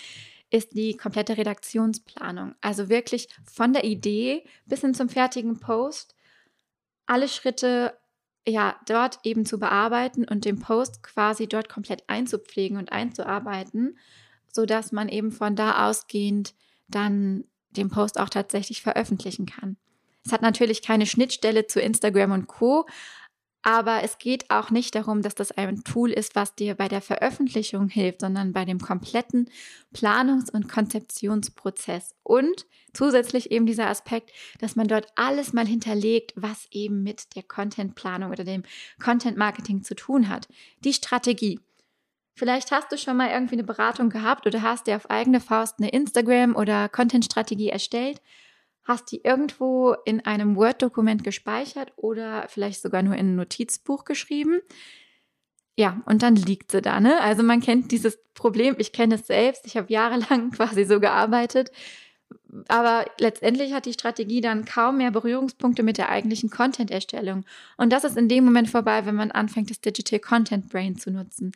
ist 0.49 0.75
die 0.75 0.97
komplette 0.97 1.37
Redaktionsplanung. 1.37 2.55
Also 2.63 2.89
wirklich 2.89 3.29
von 3.45 3.75
der 3.75 3.85
Idee 3.85 4.47
bis 4.65 4.81
hin 4.81 4.95
zum 4.95 5.11
fertigen 5.11 5.61
Post 5.61 6.17
alle 7.05 7.29
Schritte 7.29 7.99
ja 8.47 8.81
dort 8.87 9.19
eben 9.25 9.45
zu 9.45 9.59
bearbeiten 9.59 10.25
und 10.25 10.47
den 10.47 10.59
Post 10.59 11.03
quasi 11.03 11.47
dort 11.47 11.69
komplett 11.69 12.05
einzupflegen 12.09 12.79
und 12.79 12.91
einzuarbeiten, 12.91 13.99
sodass 14.51 14.91
man 14.91 15.11
eben 15.11 15.33
von 15.33 15.55
da 15.55 15.87
ausgehend 15.87 16.55
dann 16.89 17.45
den 17.73 17.91
Post 17.91 18.19
auch 18.19 18.31
tatsächlich 18.31 18.81
veröffentlichen 18.81 19.45
kann. 19.45 19.77
Es 20.25 20.33
hat 20.33 20.41
natürlich 20.41 20.81
keine 20.81 21.05
Schnittstelle 21.05 21.67
zu 21.67 21.79
Instagram 21.79 22.33
und 22.33 22.47
Co, 22.47 22.87
aber 23.63 24.03
es 24.03 24.19
geht 24.19 24.51
auch 24.51 24.71
nicht 24.71 24.95
darum, 24.95 25.21
dass 25.23 25.35
das 25.35 25.51
ein 25.53 25.83
Tool 25.83 26.13
ist, 26.13 26.37
was 26.37 26.55
dir 26.55 26.75
bei 26.75 26.89
der 26.89 27.01
Veröffentlichung 27.01 27.89
hilft, 27.89 28.21
sondern 28.21 28.53
bei 28.53 28.65
dem 28.65 28.79
kompletten 28.79 29.51
Planungs- 29.93 30.51
und 30.51 30.69
Konzeptionsprozess. 30.69 32.15
Und 32.23 32.67
zusätzlich 32.93 33.51
eben 33.51 33.67
dieser 33.67 33.89
Aspekt, 33.89 34.31
dass 34.61 34.77
man 34.77 34.87
dort 34.87 35.07
alles 35.17 35.53
mal 35.53 35.67
hinterlegt, 35.67 36.33
was 36.37 36.69
eben 36.71 37.03
mit 37.03 37.35
der 37.35 37.43
Contentplanung 37.43 38.31
oder 38.31 38.45
dem 38.45 38.63
Content 39.03 39.37
Marketing 39.37 39.83
zu 39.83 39.95
tun 39.95 40.29
hat. 40.29 40.49
Die 40.85 40.93
Strategie. 40.93 41.61
Vielleicht 42.35 42.71
hast 42.71 42.93
du 42.93 42.97
schon 42.97 43.17
mal 43.17 43.31
irgendwie 43.31 43.57
eine 43.57 43.65
Beratung 43.65 44.11
gehabt 44.11 44.47
oder 44.47 44.63
hast 44.63 44.87
dir 44.87 44.95
auf 44.95 45.11
eigene 45.11 45.41
Faust 45.41 45.81
eine 45.81 45.91
Instagram- 45.91 46.55
oder 46.55 46.89
Content-Strategie 46.89 47.71
erstellt 47.71 48.21
hast 48.89 49.13
die 49.13 49.23
irgendwo 49.23 49.95
in 50.07 50.25
einem 50.25 50.57
Word-Dokument 50.57 51.23
gespeichert 51.23 51.93
oder 51.97 52.47
vielleicht 52.49 52.81
sogar 52.81 53.03
nur 53.03 53.15
in 53.15 53.33
ein 53.33 53.37
Notizbuch 53.37 54.05
geschrieben. 54.05 54.61
Ja, 55.77 56.03
und 56.07 56.23
dann 56.23 56.35
liegt 56.35 56.73
sie 56.73 56.81
da, 56.81 56.99
ne? 56.99 57.21
Also 57.21 57.43
man 57.43 57.61
kennt 57.61 57.93
dieses 57.93 58.19
Problem, 58.33 58.77
ich 58.79 58.93
kenne 58.93 59.17
es 59.17 59.27
selbst, 59.27 59.67
ich 59.67 59.77
habe 59.77 59.93
jahrelang 59.93 60.51
quasi 60.53 60.85
so 60.85 61.01
gearbeitet. 61.01 61.71
Aber 62.69 63.07
letztendlich 63.19 63.73
hat 63.73 63.87
die 63.87 63.93
Strategie 63.93 64.41
dann 64.41 64.65
kaum 64.65 64.99
mehr 64.99 65.11
Berührungspunkte 65.11 65.83
mit 65.83 65.99
der 65.99 66.09
eigentlichen 66.09 66.51
Content-Erstellung. 66.51 67.45
Und 67.77 67.93
das 67.93 68.05
ist 68.05 68.17
in 68.17 68.29
dem 68.29 68.45
Moment 68.45 68.69
vorbei, 68.69 69.07
wenn 69.07 69.15
man 69.15 69.31
anfängt, 69.31 69.71
das 69.71 69.81
Digital 69.81 70.19
Content 70.19 70.69
Brain 70.69 70.97
zu 70.99 71.11
nutzen. 71.11 71.53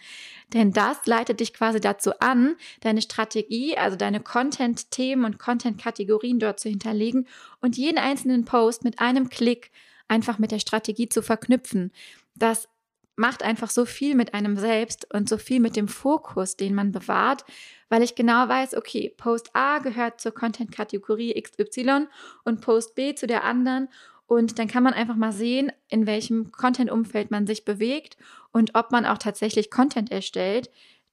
Denn 0.52 0.72
das 0.72 1.04
leitet 1.06 1.40
dich 1.40 1.54
quasi 1.54 1.80
dazu 1.80 2.18
an, 2.20 2.56
deine 2.80 3.02
Strategie, 3.02 3.76
also 3.76 3.96
deine 3.96 4.20
Content-Themen 4.20 5.24
und 5.24 5.38
Content-Kategorien 5.38 6.38
dort 6.38 6.60
zu 6.60 6.68
hinterlegen 6.68 7.26
und 7.60 7.76
jeden 7.76 7.98
einzelnen 7.98 8.44
Post 8.44 8.84
mit 8.84 9.00
einem 9.00 9.28
Klick 9.28 9.70
einfach 10.08 10.38
mit 10.38 10.50
der 10.50 10.58
Strategie 10.58 11.08
zu 11.08 11.22
verknüpfen. 11.22 11.90
Das 12.34 12.68
macht 13.16 13.42
einfach 13.42 13.70
so 13.70 13.84
viel 13.84 14.14
mit 14.14 14.34
einem 14.34 14.56
selbst 14.56 15.12
und 15.12 15.28
so 15.28 15.36
viel 15.36 15.60
mit 15.60 15.76
dem 15.76 15.88
Fokus, 15.88 16.56
den 16.56 16.74
man 16.74 16.92
bewahrt, 16.92 17.44
weil 17.88 18.02
ich 18.02 18.14
genau 18.14 18.48
weiß, 18.48 18.74
okay, 18.74 19.12
Post 19.16 19.50
A 19.54 19.78
gehört 19.78 20.20
zur 20.20 20.32
Content-Kategorie 20.32 21.40
XY 21.40 22.06
und 22.44 22.60
Post 22.60 22.94
B 22.94 23.14
zu 23.14 23.26
der 23.26 23.44
anderen. 23.44 23.88
Und 24.26 24.58
dann 24.58 24.68
kann 24.68 24.82
man 24.82 24.94
einfach 24.94 25.16
mal 25.16 25.32
sehen, 25.32 25.72
in 25.88 26.06
welchem 26.06 26.52
Content-Umfeld 26.52 27.30
man 27.30 27.46
sich 27.46 27.66
bewegt 27.66 28.16
und 28.50 28.74
ob 28.74 28.90
man 28.90 29.04
auch 29.04 29.18
tatsächlich 29.18 29.70
Content 29.70 30.10
erstellt, 30.10 30.70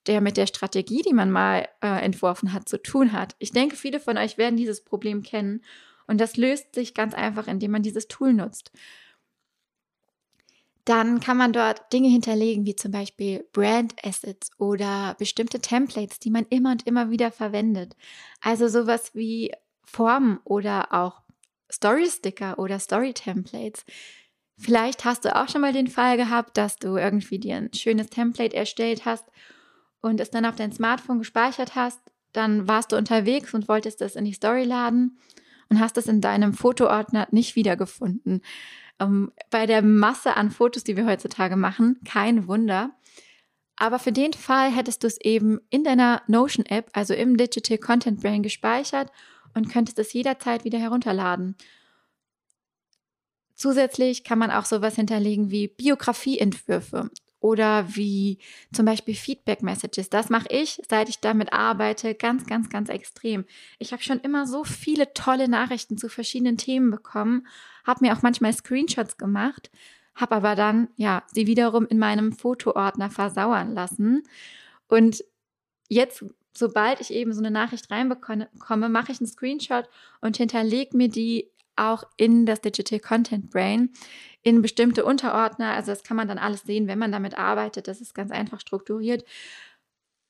der 0.07 0.21
mit 0.21 0.37
der 0.37 0.47
Strategie, 0.47 1.01
die 1.01 1.13
man 1.13 1.29
mal 1.29 1.67
äh, 1.81 2.03
entworfen 2.03 2.53
hat, 2.53 2.69
zu 2.69 2.81
tun 2.81 3.11
hat. 3.11 3.35
Ich 3.39 3.51
denke, 3.51 3.75
viele 3.75 3.99
von 3.99 4.17
euch 4.17 4.37
werden 4.37 4.55
dieses 4.55 4.83
Problem 4.83 5.21
kennen. 5.21 5.61
Und 6.07 6.21
das 6.21 6.37
löst 6.37 6.73
sich 6.73 6.93
ganz 6.93 7.13
einfach, 7.13 7.47
indem 7.47 7.71
man 7.71 7.83
dieses 7.83 8.07
Tool 8.07 8.33
nutzt 8.33 8.71
dann 10.89 11.19
kann 11.19 11.37
man 11.37 11.53
dort 11.53 11.93
Dinge 11.93 12.09
hinterlegen, 12.09 12.65
wie 12.65 12.75
zum 12.75 12.91
Beispiel 12.91 13.45
Brand 13.53 13.93
Assets 14.03 14.49
oder 14.57 15.15
bestimmte 15.19 15.59
Templates, 15.59 16.17
die 16.17 16.31
man 16.31 16.47
immer 16.49 16.71
und 16.71 16.87
immer 16.87 17.11
wieder 17.11 17.31
verwendet. 17.31 17.95
Also 18.41 18.67
sowas 18.67 19.11
wie 19.13 19.51
Formen 19.83 20.39
oder 20.45 20.91
auch 20.91 21.21
Story-Sticker 21.71 22.57
oder 22.57 22.79
Story-Templates. 22.79 23.85
Vielleicht 24.57 25.05
hast 25.05 25.25
du 25.25 25.35
auch 25.35 25.47
schon 25.47 25.61
mal 25.61 25.73
den 25.73 25.89
Fall 25.89 26.17
gehabt, 26.17 26.57
dass 26.57 26.77
du 26.77 26.97
irgendwie 26.97 27.37
dir 27.37 27.57
ein 27.57 27.71
schönes 27.71 28.07
Template 28.07 28.55
erstellt 28.55 29.05
hast 29.05 29.25
und 30.01 30.19
es 30.19 30.31
dann 30.31 30.45
auf 30.45 30.55
dein 30.55 30.71
Smartphone 30.71 31.19
gespeichert 31.19 31.75
hast. 31.75 31.99
Dann 32.33 32.67
warst 32.67 32.93
du 32.93 32.97
unterwegs 32.97 33.53
und 33.53 33.67
wolltest 33.67 34.01
es 34.01 34.15
in 34.15 34.25
die 34.25 34.33
Story 34.33 34.63
laden 34.63 35.19
und 35.69 35.79
hast 35.79 35.97
es 35.97 36.07
in 36.07 36.19
deinem 36.19 36.55
Fotoordner 36.55 37.27
nicht 37.29 37.55
wiedergefunden. 37.55 38.41
Ähm, 38.99 39.31
bei 39.49 39.65
der 39.65 39.81
Masse 39.81 40.35
an 40.35 40.51
Fotos, 40.51 40.83
die 40.83 40.97
wir 40.97 41.05
heutzutage 41.05 41.55
machen, 41.55 41.99
kein 42.05 42.47
Wunder. 42.47 42.91
Aber 43.75 43.97
für 43.97 44.11
den 44.11 44.33
Fall 44.33 44.71
hättest 44.71 45.03
du 45.03 45.07
es 45.07 45.19
eben 45.21 45.59
in 45.69 45.83
deiner 45.83 46.21
Notion-App, 46.27 46.89
also 46.93 47.13
im 47.13 47.37
Digital 47.37 47.77
Content 47.77 48.21
Brain, 48.21 48.43
gespeichert 48.43 49.09
und 49.53 49.69
könntest 49.69 49.97
es 49.99 50.11
jederzeit 50.11 50.65
wieder 50.65 50.79
herunterladen. 50.79 51.55
Zusätzlich 53.55 54.23
kann 54.23 54.39
man 54.39 54.51
auch 54.51 54.65
sowas 54.65 54.95
hinterlegen 54.95 55.49
wie 55.49 55.67
Biografieentwürfe 55.67 57.09
oder 57.41 57.95
wie 57.95 58.37
zum 58.73 58.85
Beispiel 58.85 59.15
Feedback 59.15 59.61
Messages. 59.61 60.09
Das 60.09 60.29
mache 60.29 60.47
ich, 60.49 60.81
seit 60.89 61.09
ich 61.09 61.19
damit 61.19 61.53
arbeite, 61.53 62.15
ganz, 62.15 62.45
ganz, 62.45 62.69
ganz 62.69 62.89
extrem. 62.89 63.45
Ich 63.77 63.91
habe 63.91 64.03
schon 64.03 64.19
immer 64.19 64.45
so 64.45 64.63
viele 64.63 65.13
tolle 65.13 65.47
Nachrichten 65.47 65.97
zu 65.97 66.09
verschiedenen 66.09 66.57
Themen 66.57 66.91
bekommen, 66.91 67.47
habe 67.89 68.05
mir 68.05 68.15
auch 68.15 68.21
manchmal 68.21 68.53
Screenshots 68.53 69.17
gemacht, 69.17 69.71
habe 70.13 70.35
aber 70.35 70.55
dann 70.55 70.89
ja 70.95 71.23
sie 71.33 71.47
wiederum 71.47 71.87
in 71.87 71.97
meinem 71.97 72.31
Fotoordner 72.31 73.09
versauern 73.09 73.73
lassen. 73.73 74.23
Und 74.87 75.23
jetzt, 75.87 76.23
sobald 76.53 77.01
ich 77.01 77.11
eben 77.11 77.33
so 77.33 77.39
eine 77.39 77.51
Nachricht 77.51 77.89
reinbekomme, 77.89 78.89
mache 78.89 79.11
ich 79.11 79.19
einen 79.19 79.27
Screenshot 79.27 79.89
und 80.21 80.37
hinterlege 80.37 80.95
mir 80.95 81.09
die 81.09 81.49
auch 81.75 82.03
in 82.17 82.45
das 82.45 82.61
Digital 82.61 82.99
Content 82.99 83.49
Brain 83.49 83.89
in 84.43 84.61
bestimmte 84.61 85.03
Unterordner. 85.03 85.71
Also 85.71 85.91
das 85.91 86.03
kann 86.03 86.17
man 86.17 86.27
dann 86.27 86.37
alles 86.37 86.61
sehen, 86.61 86.87
wenn 86.87 86.99
man 86.99 87.11
damit 87.11 87.37
arbeitet. 87.37 87.87
Das 87.87 88.01
ist 88.01 88.13
ganz 88.13 88.31
einfach 88.31 88.59
strukturiert 88.59 89.23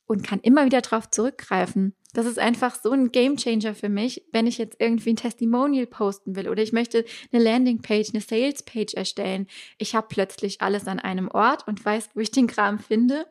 und 0.06 0.26
kann 0.26 0.40
immer 0.40 0.66
wieder 0.66 0.82
darauf 0.82 1.10
zurückgreifen. 1.10 1.94
Das 2.14 2.26
ist 2.26 2.40
einfach 2.40 2.76
so 2.76 2.92
ein 2.92 3.12
Gamechanger 3.12 3.76
für 3.76 3.90
mich, 3.90 4.24
wenn 4.32 4.48
ich 4.48 4.58
jetzt 4.58 4.78
irgendwie 4.80 5.12
ein 5.12 5.16
Testimonial 5.16 5.86
posten 5.86 6.36
will 6.36 6.50
oder 6.50 6.64
ich 6.64 6.74
möchte 6.74 7.06
eine 7.32 7.44
Landingpage, 7.44 8.10
eine 8.10 8.22
Salespage 8.22 8.98
erstellen. 8.98 9.48
Ich 9.78 9.94
habe 9.94 10.08
plötzlich 10.10 10.62
alles 10.62 10.88
an 10.88 11.00
einem 11.00 11.30
Ort 11.30 11.68
und 11.68 11.84
weiß, 11.84 12.10
wo 12.16 12.20
ich 12.20 12.32
den 12.32 12.48
Kram 12.48 12.80
finde 12.80 13.28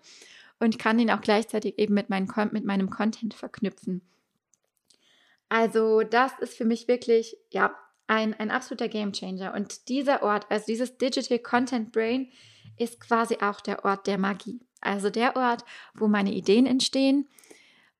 und 0.60 0.78
kann 0.78 0.98
ihn 0.98 1.10
auch 1.10 1.20
gleichzeitig 1.20 1.78
eben 1.78 1.94
mit, 1.94 2.08
meinem, 2.08 2.28
mit 2.52 2.64
meinem 2.64 2.88
Content 2.88 3.34
verknüpfen. 3.34 4.02
Also 5.48 6.02
das 6.02 6.32
ist 6.40 6.56
für 6.56 6.64
mich 6.64 6.88
wirklich, 6.88 7.36
ja, 7.50 7.74
ein, 8.06 8.34
ein 8.34 8.50
absoluter 8.50 8.88
Gamechanger. 8.88 9.54
Und 9.54 9.88
dieser 9.88 10.22
Ort, 10.22 10.46
also 10.50 10.66
dieses 10.66 10.98
Digital 10.98 11.38
Content 11.38 11.92
Brain, 11.92 12.30
ist 12.78 13.00
quasi 13.00 13.38
auch 13.40 13.60
der 13.60 13.84
Ort 13.84 14.06
der 14.06 14.18
Magie. 14.18 14.60
Also 14.80 15.10
der 15.10 15.36
Ort, 15.36 15.64
wo 15.94 16.06
meine 16.06 16.32
Ideen 16.32 16.66
entstehen, 16.66 17.28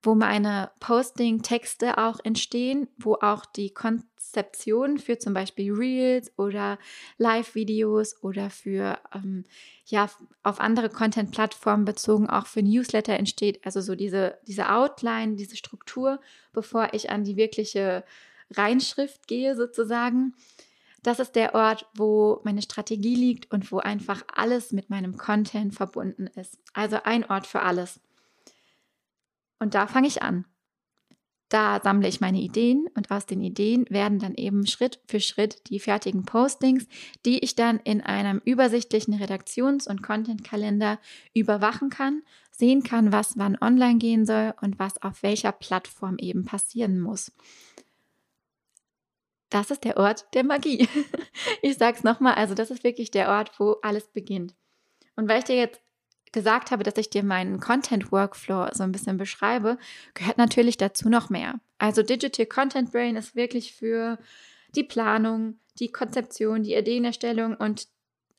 wo 0.02 0.14
meine 0.14 0.70
Posting-Texte 0.80 1.98
auch 1.98 2.20
entstehen, 2.22 2.88
wo 2.98 3.14
auch 3.14 3.44
die 3.44 3.70
Konzeption 3.70 4.98
für 4.98 5.18
zum 5.18 5.34
Beispiel 5.34 5.72
Reels 5.72 6.32
oder 6.38 6.78
Live-Videos 7.16 8.22
oder 8.22 8.50
für 8.50 8.98
ähm, 9.12 9.44
ja 9.86 10.08
auf 10.42 10.60
andere 10.60 10.88
Content-Plattformen 10.88 11.84
bezogen 11.84 12.30
auch 12.30 12.46
für 12.46 12.62
Newsletter 12.62 13.14
entsteht. 13.14 13.60
Also 13.64 13.80
so 13.80 13.96
diese, 13.96 14.38
diese 14.46 14.70
Outline, 14.70 15.34
diese 15.34 15.56
Struktur, 15.56 16.20
bevor 16.52 16.90
ich 16.92 17.10
an 17.10 17.24
die 17.24 17.36
wirkliche 17.36 18.04
Reinschrift 18.50 19.26
gehe 19.26 19.56
sozusagen. 19.56 20.34
Das 21.02 21.20
ist 21.20 21.36
der 21.36 21.54
Ort, 21.54 21.86
wo 21.94 22.40
meine 22.44 22.62
Strategie 22.62 23.14
liegt 23.14 23.50
und 23.52 23.70
wo 23.72 23.78
einfach 23.78 24.22
alles 24.34 24.72
mit 24.72 24.90
meinem 24.90 25.16
Content 25.16 25.74
verbunden 25.74 26.26
ist. 26.26 26.58
Also 26.72 26.98
ein 27.04 27.24
Ort 27.24 27.46
für 27.46 27.62
alles. 27.62 28.00
Und 29.58 29.74
da 29.74 29.86
fange 29.86 30.08
ich 30.08 30.22
an. 30.22 30.44
Da 31.48 31.80
sammle 31.82 32.08
ich 32.08 32.20
meine 32.20 32.40
Ideen 32.40 32.88
und 32.94 33.10
aus 33.10 33.24
den 33.24 33.40
Ideen 33.40 33.86
werden 33.88 34.18
dann 34.18 34.34
eben 34.34 34.66
Schritt 34.66 35.00
für 35.06 35.18
Schritt 35.18 35.70
die 35.70 35.80
fertigen 35.80 36.24
Postings, 36.24 36.86
die 37.24 37.38
ich 37.38 37.54
dann 37.54 37.80
in 37.80 38.02
einem 38.02 38.42
übersichtlichen 38.44 39.14
Redaktions- 39.14 39.88
und 39.88 40.02
Content-Kalender 40.02 40.98
überwachen 41.32 41.88
kann, 41.88 42.22
sehen 42.50 42.82
kann, 42.82 43.12
was 43.12 43.38
wann 43.38 43.56
online 43.62 43.96
gehen 43.96 44.26
soll 44.26 44.52
und 44.60 44.78
was 44.78 45.00
auf 45.00 45.22
welcher 45.22 45.52
Plattform 45.52 46.16
eben 46.18 46.44
passieren 46.44 47.00
muss 47.00 47.32
das 49.50 49.70
ist 49.70 49.84
der 49.84 49.96
Ort 49.96 50.26
der 50.34 50.44
Magie. 50.44 50.88
Ich 51.62 51.78
sage 51.78 51.96
es 51.96 52.04
nochmal, 52.04 52.34
also 52.34 52.54
das 52.54 52.70
ist 52.70 52.84
wirklich 52.84 53.10
der 53.10 53.28
Ort, 53.30 53.58
wo 53.58 53.76
alles 53.82 54.08
beginnt. 54.08 54.54
Und 55.16 55.28
weil 55.28 55.38
ich 55.38 55.44
dir 55.44 55.56
jetzt 55.56 55.80
gesagt 56.32 56.70
habe, 56.70 56.84
dass 56.84 56.96
ich 56.96 57.10
dir 57.10 57.22
meinen 57.22 57.60
Content 57.60 58.12
Workflow 58.12 58.68
so 58.72 58.82
ein 58.82 58.92
bisschen 58.92 59.16
beschreibe, 59.16 59.78
gehört 60.14 60.38
natürlich 60.38 60.76
dazu 60.76 61.08
noch 61.08 61.30
mehr. 61.30 61.60
Also 61.78 62.02
Digital 62.02 62.46
Content 62.46 62.92
Brain 62.92 63.16
ist 63.16 63.36
wirklich 63.36 63.72
für 63.72 64.18
die 64.74 64.84
Planung, 64.84 65.58
die 65.78 65.90
Konzeption, 65.90 66.62
die 66.62 66.74
Ideenerstellung 66.74 67.54
und 67.54 67.88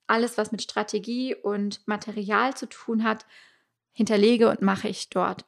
alles, 0.08 0.38
was 0.38 0.52
mit 0.52 0.62
Strategie 0.62 1.36
und 1.36 1.88
Material 1.88 2.56
zu 2.56 2.68
tun 2.68 3.04
hat, 3.04 3.26
hinterlege 3.94 4.50
und 4.50 4.62
mache 4.62 4.88
ich 4.88 5.10
dort. 5.10 5.46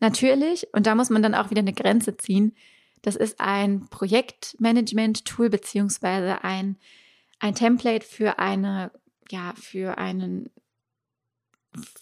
Natürlich, 0.00 0.66
und 0.72 0.86
da 0.86 0.94
muss 0.94 1.10
man 1.10 1.22
dann 1.22 1.34
auch 1.34 1.50
wieder 1.50 1.60
eine 1.60 1.72
Grenze 1.72 2.16
ziehen, 2.16 2.56
das 3.02 3.16
ist 3.16 3.40
ein 3.40 3.88
Projektmanagement-Tool 3.88 5.50
beziehungsweise 5.50 6.44
ein, 6.44 6.76
ein 7.40 7.54
Template 7.54 8.06
für 8.06 8.38
eine, 8.38 8.92
ja, 9.30 9.52
für 9.56 9.98
einen, 9.98 10.50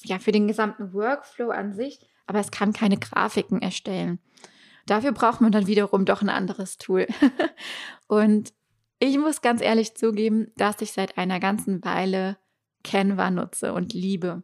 ja, 0.03 0.19
für 0.19 0.33
den 0.33 0.49
gesamten 0.49 0.93
Workflow 0.93 1.51
an 1.51 1.73
sich, 1.73 2.01
aber 2.27 2.41
es 2.41 2.51
kann 2.51 2.73
keine 2.73 2.97
Grafiken 2.97 3.63
erstellen. 3.63 4.19
Dafür 4.87 5.13
braucht 5.13 5.41
man 5.41 5.53
dann 5.53 5.67
wiederum 5.67 6.05
doch 6.05 6.23
ein 6.23 6.29
anderes 6.29 6.79
Tool. 6.79 7.07
und 8.07 8.53
ich 8.99 9.19
muss 9.19 9.41
ganz 9.41 9.63
ehrlich 9.63 9.95
zugeben, 9.95 10.53
dass 10.57 10.81
ich 10.81 10.93
seit 10.93 11.19
einer 11.19 11.41
ganzen 11.41 11.85
Weile 11.85 12.37
Canva 12.85 13.31
nutze 13.31 13.73
und 13.73 13.93
liebe. 13.93 14.43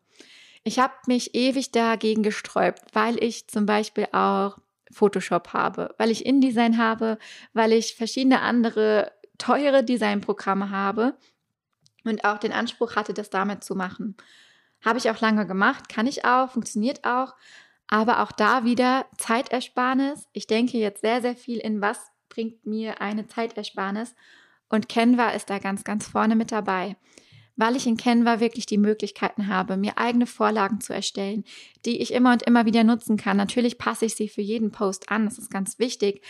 Ich 0.64 0.78
habe 0.78 0.94
mich 1.06 1.34
ewig 1.34 1.70
dagegen 1.70 2.22
gesträubt, 2.22 2.82
weil 2.92 3.22
ich 3.22 3.48
zum 3.48 3.66
Beispiel 3.66 4.08
auch 4.12 4.58
Photoshop 4.90 5.52
habe, 5.52 5.94
weil 5.98 6.10
ich 6.10 6.26
InDesign 6.26 6.78
habe, 6.78 7.18
weil 7.52 7.72
ich 7.72 7.94
verschiedene 7.94 8.40
andere 8.40 9.12
teure 9.38 9.84
Designprogramme 9.84 10.70
habe 10.70 11.16
und 12.04 12.24
auch 12.24 12.38
den 12.38 12.52
Anspruch 12.52 12.96
hatte, 12.96 13.14
das 13.14 13.30
damit 13.30 13.64
zu 13.64 13.74
machen. 13.74 14.16
Habe 14.84 14.98
ich 14.98 15.10
auch 15.10 15.20
lange 15.20 15.46
gemacht, 15.46 15.88
kann 15.88 16.06
ich 16.06 16.24
auch, 16.24 16.50
funktioniert 16.50 17.04
auch, 17.04 17.34
aber 17.88 18.22
auch 18.22 18.32
da 18.32 18.64
wieder 18.64 19.06
Zeitersparnis. 19.16 20.28
Ich 20.32 20.46
denke 20.46 20.78
jetzt 20.78 21.00
sehr, 21.00 21.22
sehr 21.22 21.36
viel 21.36 21.58
in, 21.58 21.80
was 21.80 21.98
bringt 22.28 22.66
mir 22.66 23.00
eine 23.00 23.26
Zeitersparnis 23.26 24.14
und 24.68 24.88
Canva 24.88 25.30
ist 25.30 25.48
da 25.48 25.58
ganz, 25.58 25.84
ganz 25.84 26.08
vorne 26.08 26.36
mit 26.36 26.52
dabei 26.52 26.96
weil 27.56 27.74
ich 27.74 27.86
in 27.86 27.96
Canva 27.96 28.40
wirklich 28.40 28.66
die 28.66 28.78
Möglichkeiten 28.78 29.48
habe, 29.48 29.76
mir 29.76 29.98
eigene 29.98 30.26
Vorlagen 30.26 30.80
zu 30.80 30.92
erstellen, 30.92 31.44
die 31.84 32.00
ich 32.00 32.12
immer 32.12 32.32
und 32.32 32.42
immer 32.42 32.66
wieder 32.66 32.84
nutzen 32.84 33.16
kann. 33.16 33.38
Natürlich 33.38 33.78
passe 33.78 34.04
ich 34.04 34.14
sie 34.14 34.28
für 34.28 34.42
jeden 34.42 34.70
Post 34.70 35.10
an, 35.10 35.24
das 35.24 35.38
ist 35.38 35.50
ganz 35.50 35.78
wichtig. 35.78 36.22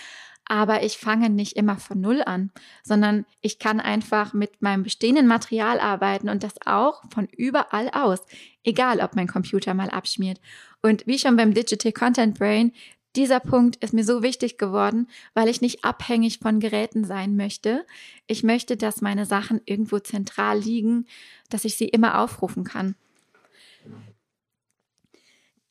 Aber 0.48 0.82
ich 0.84 0.96
fange 0.98 1.28
nicht 1.28 1.56
immer 1.56 1.76
von 1.76 2.00
Null 2.00 2.22
an, 2.24 2.50
sondern 2.82 3.26
ich 3.40 3.58
kann 3.58 3.80
einfach 3.80 4.32
mit 4.32 4.62
meinem 4.62 4.84
bestehenden 4.84 5.26
Material 5.26 5.80
arbeiten 5.80 6.28
und 6.28 6.42
das 6.42 6.54
auch 6.64 7.02
von 7.12 7.26
überall 7.36 7.90
aus, 7.90 8.20
egal 8.62 9.00
ob 9.00 9.16
mein 9.16 9.26
Computer 9.26 9.74
mal 9.74 9.90
abschmiert. 9.90 10.40
Und 10.82 11.06
wie 11.06 11.18
schon 11.18 11.36
beim 11.36 11.52
Digital 11.52 11.92
Content 11.92 12.38
Brain, 12.38 12.72
dieser 13.16 13.40
Punkt 13.40 13.76
ist 13.76 13.94
mir 13.94 14.04
so 14.04 14.22
wichtig 14.22 14.58
geworden, 14.58 15.08
weil 15.34 15.48
ich 15.48 15.62
nicht 15.62 15.84
abhängig 15.84 16.38
von 16.38 16.60
Geräten 16.60 17.04
sein 17.04 17.34
möchte. 17.34 17.86
Ich 18.26 18.42
möchte, 18.42 18.76
dass 18.76 19.00
meine 19.00 19.24
Sachen 19.24 19.60
irgendwo 19.64 19.98
zentral 19.98 20.58
liegen, 20.58 21.06
dass 21.48 21.64
ich 21.64 21.76
sie 21.76 21.88
immer 21.88 22.20
aufrufen 22.20 22.62
kann. 22.62 22.94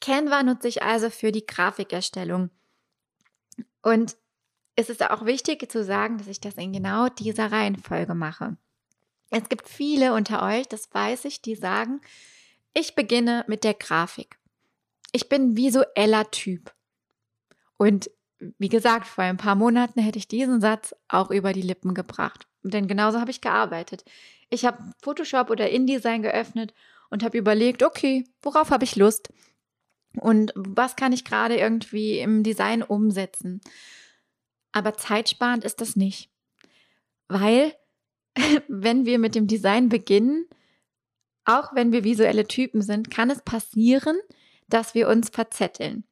Canva 0.02 0.44
nutze 0.44 0.68
ich 0.68 0.84
also 0.84 1.10
für 1.10 1.32
die 1.32 1.46
Grafikerstellung. 1.46 2.50
Und 3.82 4.18
es 4.76 4.90
ist 4.90 5.10
auch 5.10 5.26
wichtig 5.26 5.72
zu 5.72 5.84
sagen, 5.84 6.18
dass 6.18 6.28
ich 6.28 6.42
das 6.42 6.56
in 6.56 6.74
genau 6.74 7.10
dieser 7.10 7.52
Reihenfolge 7.52 8.14
mache. 8.14 8.58
Es 9.32 9.50
gibt 9.50 9.68
viele 9.68 10.14
unter 10.14 10.44
euch, 10.44 10.68
das 10.68 10.94
weiß 10.94 11.26
ich, 11.26 11.42
die 11.42 11.56
sagen, 11.56 12.02
ich 12.74 12.96
beginne 12.96 13.46
mit 13.48 13.64
der 13.64 13.74
Grafik. 13.74 14.38
Ich 15.12 15.30
bin 15.30 15.56
visueller 15.56 16.30
Typ. 16.32 16.74
Und 17.78 18.10
wie 18.58 18.70
gesagt, 18.70 19.08
vor 19.08 19.24
ein 19.24 19.38
paar 19.38 19.56
Monaten 19.56 20.02
hätte 20.02 20.20
ich 20.20 20.28
diesen 20.28 20.60
Satz 20.60 20.94
auch 21.08 21.32
über 21.32 21.54
die 21.54 21.62
Lippen 21.62 21.94
gebracht. 21.94 22.48
Denn 22.64 22.88
genauso 22.88 23.20
habe 23.20 23.32
ich 23.32 23.42
gearbeitet. 23.42 24.04
Ich 24.50 24.66
habe 24.66 24.92
Photoshop 25.02 25.50
oder 25.50 25.70
InDesign 25.70 26.22
geöffnet 26.22 26.74
und 27.10 27.24
habe 27.24 27.38
überlegt, 27.38 27.82
okay, 27.82 28.26
worauf 28.42 28.72
habe 28.72 28.84
ich 28.84 28.96
Lust? 28.96 29.30
Und 30.18 30.52
was 30.56 30.96
kann 30.96 31.14
ich 31.14 31.26
gerade 31.26 31.58
irgendwie 31.58 32.20
im 32.20 32.44
Design 32.44 32.84
umsetzen? 32.84 33.62
Aber 34.76 34.98
zeitsparend 34.98 35.64
ist 35.64 35.80
das 35.80 35.96
nicht. 35.96 36.30
Weil, 37.30 37.74
wenn 38.68 39.06
wir 39.06 39.20
mit 39.20 39.34
dem 39.34 39.48
Design 39.48 39.88
beginnen, 39.88 40.46
auch 41.46 41.74
wenn 41.74 41.94
wir 41.94 42.04
visuelle 42.04 42.46
Typen 42.46 42.82
sind, 42.82 43.10
kann 43.10 43.30
es 43.30 43.42
passieren, 43.42 44.18
dass 44.68 44.94
wir 44.94 45.08
uns 45.08 45.30
verzetteln. 45.30 46.04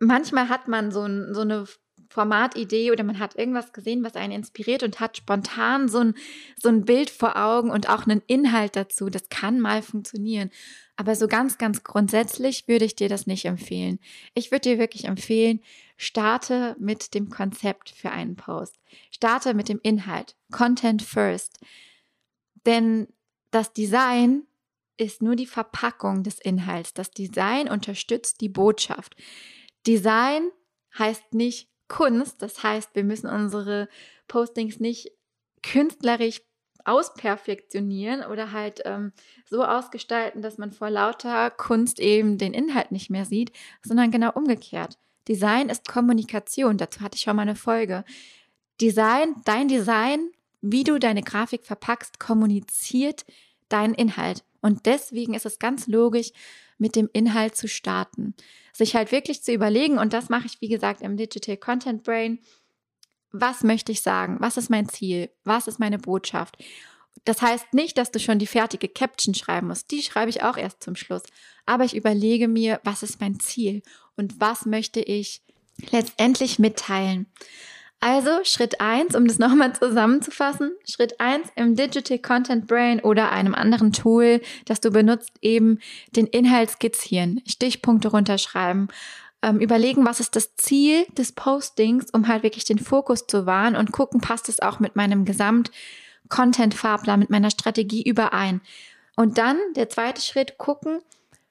Manchmal 0.00 0.48
hat 0.48 0.66
man 0.66 0.90
so, 0.90 1.02
ein, 1.02 1.32
so 1.32 1.42
eine 1.42 1.66
Formatidee 2.10 2.90
oder 2.90 3.04
man 3.04 3.20
hat 3.20 3.36
irgendwas 3.36 3.72
gesehen, 3.72 4.02
was 4.02 4.16
einen 4.16 4.32
inspiriert 4.32 4.82
und 4.82 4.98
hat 4.98 5.16
spontan 5.16 5.88
so 5.88 5.98
ein, 5.98 6.14
so 6.60 6.70
ein 6.70 6.84
Bild 6.84 7.10
vor 7.10 7.36
Augen 7.36 7.70
und 7.70 7.88
auch 7.88 8.06
einen 8.06 8.22
Inhalt 8.26 8.74
dazu. 8.74 9.10
Das 9.10 9.28
kann 9.28 9.60
mal 9.60 9.80
funktionieren. 9.80 10.50
Aber 10.96 11.14
so 11.14 11.28
ganz, 11.28 11.56
ganz 11.56 11.84
grundsätzlich 11.84 12.66
würde 12.66 12.84
ich 12.84 12.96
dir 12.96 13.08
das 13.08 13.26
nicht 13.28 13.44
empfehlen. 13.44 14.00
Ich 14.34 14.50
würde 14.50 14.70
dir 14.70 14.78
wirklich 14.78 15.04
empfehlen, 15.04 15.60
starte 15.96 16.76
mit 16.78 17.14
dem 17.14 17.30
Konzept 17.30 17.90
für 17.90 18.10
einen 18.10 18.36
Post. 18.36 18.78
Starte 19.10 19.54
mit 19.54 19.68
dem 19.68 19.80
Inhalt. 19.82 20.36
Content 20.50 21.02
first. 21.02 21.58
Denn 22.66 23.08
das 23.50 23.72
Design 23.72 24.42
ist 24.96 25.22
nur 25.22 25.36
die 25.36 25.46
Verpackung 25.46 26.22
des 26.22 26.38
Inhalts. 26.38 26.94
Das 26.94 27.10
Design 27.10 27.68
unterstützt 27.68 28.40
die 28.40 28.48
Botschaft. 28.48 29.16
Design 29.86 30.50
heißt 30.98 31.34
nicht 31.34 31.70
Kunst. 31.88 32.42
Das 32.42 32.62
heißt, 32.62 32.94
wir 32.94 33.04
müssen 33.04 33.28
unsere 33.28 33.88
Postings 34.28 34.80
nicht 34.80 35.12
künstlerisch 35.62 36.42
ausperfektionieren 36.84 38.24
oder 38.24 38.52
halt 38.52 38.80
ähm, 38.84 39.12
so 39.48 39.64
ausgestalten, 39.64 40.40
dass 40.40 40.56
man 40.56 40.70
vor 40.72 40.88
lauter 40.88 41.50
Kunst 41.50 41.98
eben 41.98 42.38
den 42.38 42.54
Inhalt 42.54 42.92
nicht 42.92 43.10
mehr 43.10 43.24
sieht, 43.24 43.52
sondern 43.82 44.10
genau 44.10 44.30
umgekehrt. 44.32 44.96
Design 45.28 45.68
ist 45.68 45.88
Kommunikation. 45.88 46.78
Dazu 46.78 47.00
hatte 47.00 47.16
ich 47.16 47.22
schon 47.22 47.36
mal 47.36 47.42
eine 47.42 47.56
Folge. 47.56 48.04
Design, 48.80 49.34
dein 49.44 49.68
Design, 49.68 50.30
wie 50.60 50.84
du 50.84 50.98
deine 50.98 51.22
Grafik 51.22 51.64
verpackst, 51.64 52.18
kommuniziert 52.20 53.24
deinen 53.68 53.94
Inhalt. 53.94 54.44
Und 54.60 54.86
deswegen 54.86 55.34
ist 55.34 55.46
es 55.46 55.58
ganz 55.58 55.86
logisch, 55.86 56.32
mit 56.78 56.96
dem 56.96 57.08
Inhalt 57.12 57.56
zu 57.56 57.68
starten. 57.68 58.34
Sich 58.72 58.94
halt 58.94 59.12
wirklich 59.12 59.42
zu 59.42 59.52
überlegen, 59.52 59.98
und 59.98 60.12
das 60.12 60.28
mache 60.28 60.46
ich, 60.46 60.60
wie 60.60 60.68
gesagt, 60.68 61.00
im 61.00 61.16
Digital 61.16 61.56
Content 61.56 62.02
Brain, 62.02 62.40
was 63.32 63.62
möchte 63.62 63.92
ich 63.92 64.02
sagen? 64.02 64.36
Was 64.40 64.56
ist 64.56 64.70
mein 64.70 64.88
Ziel? 64.88 65.30
Was 65.44 65.68
ist 65.68 65.78
meine 65.78 65.98
Botschaft? 65.98 66.56
Das 67.24 67.42
heißt 67.42 67.72
nicht, 67.72 67.98
dass 67.98 68.10
du 68.10 68.20
schon 68.20 68.38
die 68.38 68.46
fertige 68.46 68.88
Caption 68.88 69.34
schreiben 69.34 69.68
musst. 69.68 69.90
Die 69.90 70.02
schreibe 70.02 70.30
ich 70.30 70.42
auch 70.42 70.56
erst 70.56 70.82
zum 70.82 70.96
Schluss. 70.96 71.22
Aber 71.64 71.84
ich 71.84 71.96
überlege 71.96 72.48
mir, 72.48 72.80
was 72.84 73.02
ist 73.02 73.20
mein 73.20 73.40
Ziel 73.40 73.82
und 74.16 74.40
was 74.40 74.66
möchte 74.66 75.00
ich 75.00 75.42
letztendlich 75.90 76.58
mitteilen. 76.58 77.26
Also 78.00 78.30
Schritt 78.44 78.80
eins, 78.80 79.16
um 79.16 79.26
das 79.26 79.38
nochmal 79.40 79.74
zusammenzufassen. 79.74 80.72
Schritt 80.88 81.20
eins 81.20 81.48
im 81.56 81.74
Digital 81.74 82.18
Content 82.18 82.66
Brain 82.66 83.00
oder 83.00 83.32
einem 83.32 83.54
anderen 83.54 83.92
Tool, 83.92 84.40
das 84.64 84.80
du 84.80 84.90
benutzt, 84.90 85.32
eben 85.42 85.80
den 86.14 86.26
Inhalt 86.26 86.70
skizzieren, 86.70 87.42
Stichpunkte 87.46 88.08
runterschreiben 88.08 88.88
ähm, 89.42 89.60
überlegen, 89.60 90.04
was 90.04 90.20
ist 90.20 90.34
das 90.34 90.56
Ziel 90.56 91.06
des 91.16 91.32
Postings, 91.32 92.06
um 92.12 92.26
halt 92.28 92.42
wirklich 92.42 92.64
den 92.64 92.78
Fokus 92.78 93.26
zu 93.26 93.46
wahren 93.46 93.76
und 93.76 93.92
gucken, 93.92 94.20
passt 94.20 94.48
es 94.48 94.60
auch 94.60 94.80
mit 94.80 94.96
meinem 94.96 95.24
Gesamt-Content-Fahrplan, 96.28 97.20
mit 97.20 97.30
meiner 97.30 97.50
Strategie 97.50 98.02
überein. 98.02 98.60
Und 99.16 99.38
dann 99.38 99.56
der 99.74 99.88
zweite 99.88 100.20
Schritt, 100.20 100.58
gucken, 100.58 101.00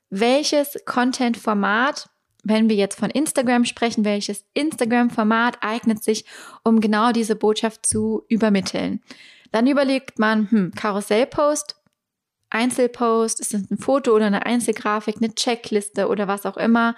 welches 0.09 0.77
Content-Format, 0.85 2.09
wenn 2.43 2.69
wir 2.69 2.75
jetzt 2.75 2.99
von 2.99 3.09
Instagram 3.09 3.65
sprechen, 3.65 4.05
welches 4.05 4.45
Instagram-Format 4.53 5.57
eignet 5.61 6.03
sich, 6.03 6.25
um 6.63 6.79
genau 6.79 7.11
diese 7.11 7.35
Botschaft 7.35 7.85
zu 7.85 8.23
übermitteln. 8.27 9.01
Dann 9.51 9.67
überlegt 9.67 10.19
man, 10.19 10.49
hm, 10.51 10.71
Karussellpost, 10.75 11.75
Einzelpost, 12.51 13.39
ist 13.39 13.53
es 13.53 13.69
ein 13.71 13.77
Foto 13.77 14.13
oder 14.13 14.27
eine 14.27 14.45
Einzelgrafik, 14.45 15.17
eine 15.17 15.33
Checkliste 15.33 16.07
oder 16.07 16.27
was 16.27 16.45
auch 16.45 16.57
immer. 16.57 16.95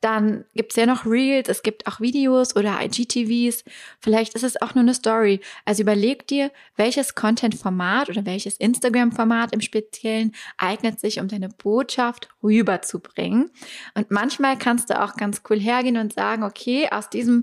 Dann 0.00 0.44
gibt 0.54 0.72
es 0.72 0.76
ja 0.76 0.86
noch 0.86 1.06
Reels, 1.06 1.48
es 1.48 1.62
gibt 1.62 1.86
auch 1.86 2.00
Videos 2.00 2.54
oder 2.54 2.78
IGTVs. 2.80 3.64
Vielleicht 4.00 4.34
ist 4.34 4.44
es 4.44 4.60
auch 4.62 4.74
nur 4.74 4.82
eine 4.82 4.94
Story. 4.94 5.40
Also 5.64 5.82
überleg 5.82 6.26
dir, 6.28 6.52
welches 6.76 7.16
Content-Format 7.16 8.08
oder 8.08 8.24
welches 8.24 8.56
Instagram-Format 8.58 9.52
im 9.52 9.60
Speziellen 9.60 10.32
eignet 10.56 11.00
sich, 11.00 11.18
um 11.18 11.26
deine 11.26 11.48
Botschaft 11.48 12.28
rüberzubringen. 12.42 13.50
Und 13.94 14.10
manchmal 14.10 14.56
kannst 14.56 14.90
du 14.90 15.02
auch 15.02 15.16
ganz 15.16 15.42
cool 15.50 15.58
hergehen 15.58 15.96
und 15.96 16.12
sagen, 16.12 16.44
okay, 16.44 16.88
aus 16.90 17.10
diesem 17.10 17.42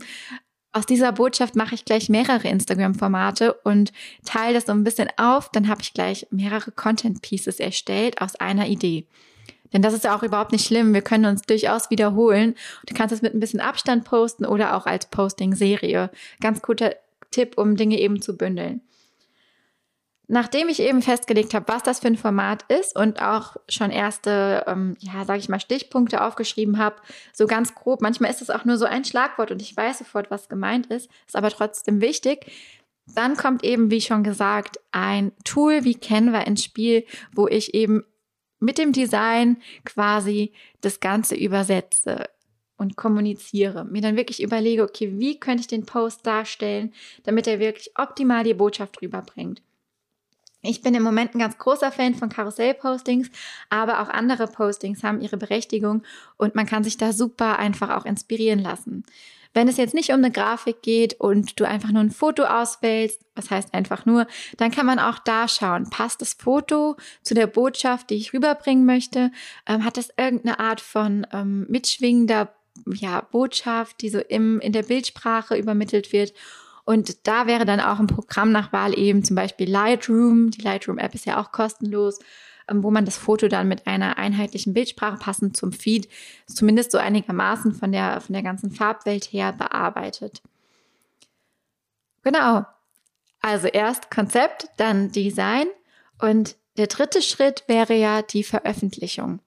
aus 0.72 0.86
dieser 0.86 1.14
Botschaft 1.14 1.56
mache 1.56 1.74
ich 1.74 1.86
gleich 1.86 2.10
mehrere 2.10 2.50
Instagram-Formate 2.50 3.54
und 3.64 3.94
teile 4.26 4.56
das 4.56 4.66
so 4.66 4.74
ein 4.74 4.84
bisschen 4.84 5.08
auf. 5.16 5.50
Dann 5.50 5.70
habe 5.70 5.82
ich 5.82 5.94
gleich 5.94 6.28
mehrere 6.32 6.70
Content-Pieces 6.72 7.62
erstellt 7.62 8.22
aus 8.22 8.36
einer 8.36 8.68
Idee. 8.68 9.08
Denn 9.76 9.82
das 9.82 9.94
ist 9.94 10.06
ja 10.06 10.16
auch 10.16 10.24
überhaupt 10.24 10.54
nicht 10.54 10.66
schlimm. 10.66 10.94
Wir 10.94 11.02
können 11.02 11.26
uns 11.26 11.42
durchaus 11.42 11.90
wiederholen. 11.90 12.56
Du 12.86 12.94
kannst 12.94 13.14
es 13.14 13.22
mit 13.22 13.34
ein 13.34 13.42
bisschen 13.42 13.60
Abstand 13.60 14.06
posten 14.06 14.46
oder 14.46 14.78
auch 14.78 14.86
als 14.86 15.08
Posting-Serie. 15.08 16.12
Ganz 16.40 16.62
guter 16.62 16.96
Tipp, 17.30 17.58
um 17.58 17.76
Dinge 17.76 18.00
eben 18.00 18.22
zu 18.22 18.38
bündeln. 18.38 18.80
Nachdem 20.28 20.70
ich 20.70 20.80
eben 20.80 21.02
festgelegt 21.02 21.54
habe, 21.54 21.68
was 21.68 21.84
das 21.84 22.00
für 22.00 22.08
ein 22.08 22.16
Format 22.16 22.64
ist 22.72 22.96
und 22.96 23.22
auch 23.22 23.58
schon 23.68 23.92
erste, 23.92 24.64
ähm, 24.66 24.96
ja, 25.00 25.26
sage 25.26 25.40
ich 25.40 25.50
mal, 25.50 25.60
Stichpunkte 25.60 26.24
aufgeschrieben 26.24 26.78
habe, 26.78 26.96
so 27.34 27.46
ganz 27.46 27.76
grob, 27.76 28.02
manchmal 28.02 28.32
ist 28.32 28.42
es 28.42 28.50
auch 28.50 28.64
nur 28.64 28.78
so 28.78 28.86
ein 28.86 29.04
Schlagwort 29.04 29.52
und 29.52 29.62
ich 29.62 29.76
weiß 29.76 29.98
sofort, 29.98 30.32
was 30.32 30.48
gemeint 30.48 30.88
ist, 30.88 31.10
ist 31.28 31.36
aber 31.36 31.50
trotzdem 31.50 32.00
wichtig. 32.00 32.50
Dann 33.14 33.36
kommt 33.36 33.66
eben, 33.66 33.92
wie 33.92 34.00
schon 34.00 34.24
gesagt, 34.24 34.80
ein 34.94 35.34
Tool 35.44 35.84
wie 35.84 35.96
Canva 35.96 36.40
ins 36.44 36.64
Spiel, 36.64 37.06
wo 37.34 37.50
ich 37.50 37.74
eben 37.74 38.06
mit 38.66 38.80
dem 38.80 38.92
Design 38.92 39.58
quasi 39.86 40.52
das 40.82 41.00
Ganze 41.00 41.36
übersetze 41.36 42.26
und 42.78 42.98
kommuniziere, 42.98 43.86
mir 43.86 44.02
dann 44.02 44.18
wirklich 44.18 44.42
überlege, 44.42 44.84
okay, 44.84 45.14
wie 45.18 45.40
könnte 45.40 45.62
ich 45.62 45.68
den 45.68 45.86
Post 45.86 46.26
darstellen, 46.26 46.94
damit 47.24 47.48
er 47.48 47.60
wirklich 47.60 47.92
optimal 47.98 48.44
die 48.44 48.54
Botschaft 48.54 49.02
rüberbringt. 49.02 49.62
Ich 50.62 50.82
bin 50.82 50.96
im 50.96 51.04
Moment 51.04 51.36
ein 51.36 51.40
ganz 51.40 51.60
großer 51.60 51.92
Fan 51.92 52.16
von 52.16 52.30
Karussell-Postings, 52.30 53.30
aber 53.70 54.02
auch 54.02 54.10
andere 54.10 54.48
Postings 54.48 55.04
haben 55.04 55.22
ihre 55.22 55.38
Berechtigung 55.38 56.02
und 56.38 56.56
man 56.56 56.66
kann 56.66 56.84
sich 56.84 56.98
da 56.98 57.14
super 57.14 57.60
einfach 57.60 57.92
auch 57.92 58.06
inspirieren 58.06 58.60
lassen. 58.60 59.06
Wenn 59.56 59.70
es 59.70 59.78
jetzt 59.78 59.94
nicht 59.94 60.10
um 60.10 60.18
eine 60.18 60.32
Grafik 60.32 60.82
geht 60.82 61.14
und 61.14 61.58
du 61.58 61.64
einfach 61.64 61.90
nur 61.90 62.02
ein 62.02 62.12
Foto 62.12 62.44
auswählst, 62.44 63.22
was 63.36 63.50
heißt 63.50 63.74
einfach 63.74 64.06
nur, 64.06 64.28
dann 64.58 64.70
kann 64.70 64.86
man 64.86 65.00
auch 65.00 65.18
da 65.18 65.48
schauen, 65.48 65.90
passt 65.90 66.22
das 66.22 66.34
Foto 66.34 66.98
zu 67.24 67.34
der 67.34 67.48
Botschaft, 67.48 68.10
die 68.10 68.16
ich 68.16 68.34
rüberbringen 68.34 68.86
möchte? 68.86 69.32
Ähm, 69.66 69.86
hat 69.86 69.96
das 69.96 70.10
irgendeine 70.18 70.60
Art 70.60 70.82
von 70.82 71.26
ähm, 71.32 71.66
mitschwingender 71.70 72.54
ja, 72.86 73.22
Botschaft, 73.22 74.02
die 74.02 74.10
so 74.10 74.20
im, 74.20 74.60
in 74.60 74.74
der 74.74 74.84
Bildsprache 74.84 75.56
übermittelt 75.56 76.12
wird? 76.12 76.34
Und 76.84 77.26
da 77.26 77.48
wäre 77.48 77.64
dann 77.64 77.80
auch 77.80 78.00
ein 78.00 78.08
Programm 78.08 78.52
nach 78.52 78.74
Wahl 78.74 79.00
eben 79.00 79.24
zum 79.24 79.38
Beispiel 79.38 79.72
Lightroom. 79.72 80.52
Die 80.52 80.62
Lightroom-App 80.64 81.16
ist 81.16 81.26
ja 81.26 81.42
auch 81.42 81.54
kostenlos. 81.54 82.20
Ähm, 82.68 82.84
wo 82.84 82.90
man 82.90 83.06
das 83.06 83.18
Foto 83.18 83.48
dann 83.48 83.68
mit 83.68 83.86
einer 83.86 84.18
einheitlichen 84.18 84.74
Bildsprache 84.74 85.18
passend 85.18 85.56
zum 85.56 85.72
Feed 85.72 86.10
zumindest 86.48 86.92
so 86.92 86.98
einigermaßen 86.98 87.74
von 87.74 87.92
der, 87.92 88.22
von 88.22 88.34
der 88.34 88.44
ganzen 88.44 88.72
Farbwelt 88.72 89.26
her 89.26 89.54
bearbeitet. 89.54 90.42
Genau. 92.24 92.66
Also 93.42 93.68
erst 93.68 94.10
Konzept, 94.10 94.70
dann 94.78 95.12
Design 95.12 95.68
und 96.20 96.56
der 96.78 96.88
dritte 96.88 97.22
Schritt 97.22 97.64
wäre 97.68 97.94
ja 97.94 98.24
die 98.24 98.44
Veröffentlichung. 98.44 99.40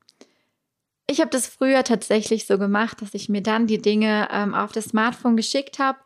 Ich 1.09 1.21
habe 1.21 1.31
das 1.31 1.47
früher 1.47 1.83
tatsächlich 1.83 2.47
so 2.47 2.59
gemacht, 2.59 3.03
dass 3.03 3.15
ich 3.15 3.29
mir 3.29 3.43
dann 3.43 3.67
die 3.67 3.83
Dinge 3.83 4.29
ähm, 4.31 4.55
auf 4.55 4.73
das 4.73 4.87
Smartphone 4.87 5.37
geschickt 5.37 5.79
habe 5.79 5.99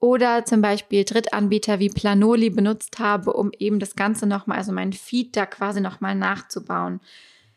oder 0.00 0.44
zum 0.44 0.60
Beispiel 0.60 1.04
Drittanbieter 1.04 1.80
wie 1.80 1.88
Planoli 1.88 2.50
benutzt 2.50 2.98
habe, 2.98 3.32
um 3.32 3.50
eben 3.58 3.80
das 3.80 3.96
Ganze 3.96 4.26
nochmal, 4.26 4.58
also 4.58 4.72
mein 4.72 4.92
Feed 4.92 5.36
da 5.36 5.46
quasi 5.46 5.80
nochmal 5.80 6.14
nachzubauen. 6.14 7.00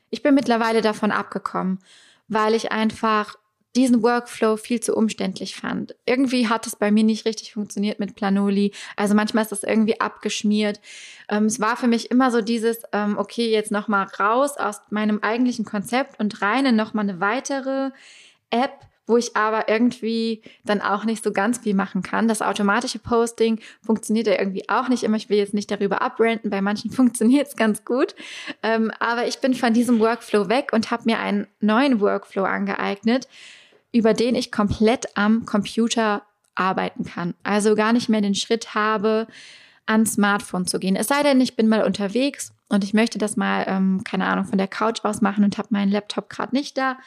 Ich 0.09 0.23
bin 0.23 0.33
mittlerweile 0.33 0.81
davon 0.81 1.11
abgekommen, 1.11 1.79
weil 2.27 2.53
ich 2.55 2.71
einfach 2.71 3.35
diesen 3.75 4.03
Workflow 4.03 4.57
viel 4.57 4.81
zu 4.81 4.95
umständlich 4.95 5.55
fand. 5.55 5.95
Irgendwie 6.05 6.49
hat 6.49 6.67
es 6.67 6.75
bei 6.75 6.91
mir 6.91 7.03
nicht 7.03 7.25
richtig 7.25 7.53
funktioniert 7.53 7.99
mit 7.99 8.15
Planoli. 8.15 8.73
Also 8.97 9.15
manchmal 9.15 9.43
ist 9.43 9.53
das 9.53 9.63
irgendwie 9.63 9.99
abgeschmiert. 10.01 10.81
Ähm, 11.29 11.45
es 11.45 11.59
war 11.59 11.77
für 11.77 11.87
mich 11.87 12.11
immer 12.11 12.31
so 12.31 12.41
dieses, 12.41 12.79
ähm, 12.91 13.17
okay, 13.17 13.49
jetzt 13.49 13.71
nochmal 13.71 14.07
raus 14.19 14.57
aus 14.57 14.81
meinem 14.89 15.19
eigentlichen 15.21 15.63
Konzept 15.63 16.19
und 16.19 16.41
rein 16.41 16.65
in 16.65 16.75
nochmal 16.75 17.07
eine 17.07 17.21
weitere 17.21 17.91
App, 18.49 18.73
wo 19.07 19.17
ich 19.17 19.35
aber 19.35 19.67
irgendwie 19.67 20.41
dann 20.63 20.81
auch 20.81 21.03
nicht 21.03 21.23
so 21.23 21.31
ganz 21.31 21.59
viel 21.59 21.73
machen 21.73 22.01
kann. 22.01 22.27
Das 22.27 22.41
automatische 22.41 22.99
Posting 22.99 23.59
funktioniert 23.83 24.27
ja 24.27 24.39
irgendwie 24.39 24.67
auch 24.69 24.87
nicht 24.89 25.03
immer. 25.03 25.17
Ich 25.17 25.29
will 25.29 25.37
jetzt 25.37 25.53
nicht 25.53 25.71
darüber 25.71 26.01
abrenten, 26.01 26.49
bei 26.49 26.61
manchen 26.61 26.91
funktioniert 26.91 27.47
es 27.47 27.55
ganz 27.55 27.83
gut. 27.83 28.15
Ähm, 28.63 28.91
aber 28.99 29.27
ich 29.27 29.39
bin 29.39 29.53
von 29.53 29.73
diesem 29.73 29.99
Workflow 29.99 30.49
weg 30.49 30.71
und 30.71 30.91
habe 30.91 31.03
mir 31.05 31.19
einen 31.19 31.47
neuen 31.59 31.99
Workflow 31.99 32.43
angeeignet, 32.43 33.27
über 33.91 34.13
den 34.13 34.35
ich 34.35 34.51
komplett 34.51 35.17
am 35.17 35.45
Computer 35.45 36.23
arbeiten 36.55 37.05
kann. 37.05 37.33
Also 37.43 37.75
gar 37.75 37.93
nicht 37.93 38.09
mehr 38.09 38.21
den 38.21 38.35
Schritt 38.35 38.75
habe, 38.75 39.27
ans 39.85 40.13
Smartphone 40.13 40.67
zu 40.67 40.79
gehen. 40.79 40.95
Es 40.95 41.07
sei 41.07 41.23
denn, 41.23 41.41
ich 41.41 41.55
bin 41.55 41.67
mal 41.67 41.83
unterwegs 41.83 42.53
und 42.69 42.83
ich 42.83 42.93
möchte 42.93 43.17
das 43.17 43.35
mal, 43.35 43.65
ähm, 43.67 44.03
keine 44.03 44.27
Ahnung, 44.27 44.45
von 44.45 44.57
der 44.57 44.67
Couch 44.67 45.03
aus 45.03 45.21
machen 45.21 45.43
und 45.43 45.57
habe 45.57 45.69
meinen 45.71 45.91
Laptop 45.91 46.29
gerade 46.29 46.55
nicht 46.55 46.77
da 46.77 46.97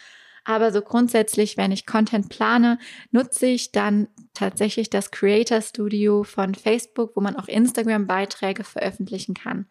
aber 0.44 0.72
so 0.72 0.82
grundsätzlich, 0.82 1.56
wenn 1.56 1.72
ich 1.72 1.86
Content 1.86 2.28
plane, 2.28 2.78
nutze 3.10 3.46
ich 3.46 3.72
dann 3.72 4.08
tatsächlich 4.34 4.90
das 4.90 5.10
Creator 5.10 5.62
Studio 5.62 6.24
von 6.24 6.54
Facebook, 6.54 7.12
wo 7.14 7.20
man 7.20 7.36
auch 7.36 7.48
Instagram-Beiträge 7.48 8.64
veröffentlichen 8.64 9.34
kann. 9.34 9.66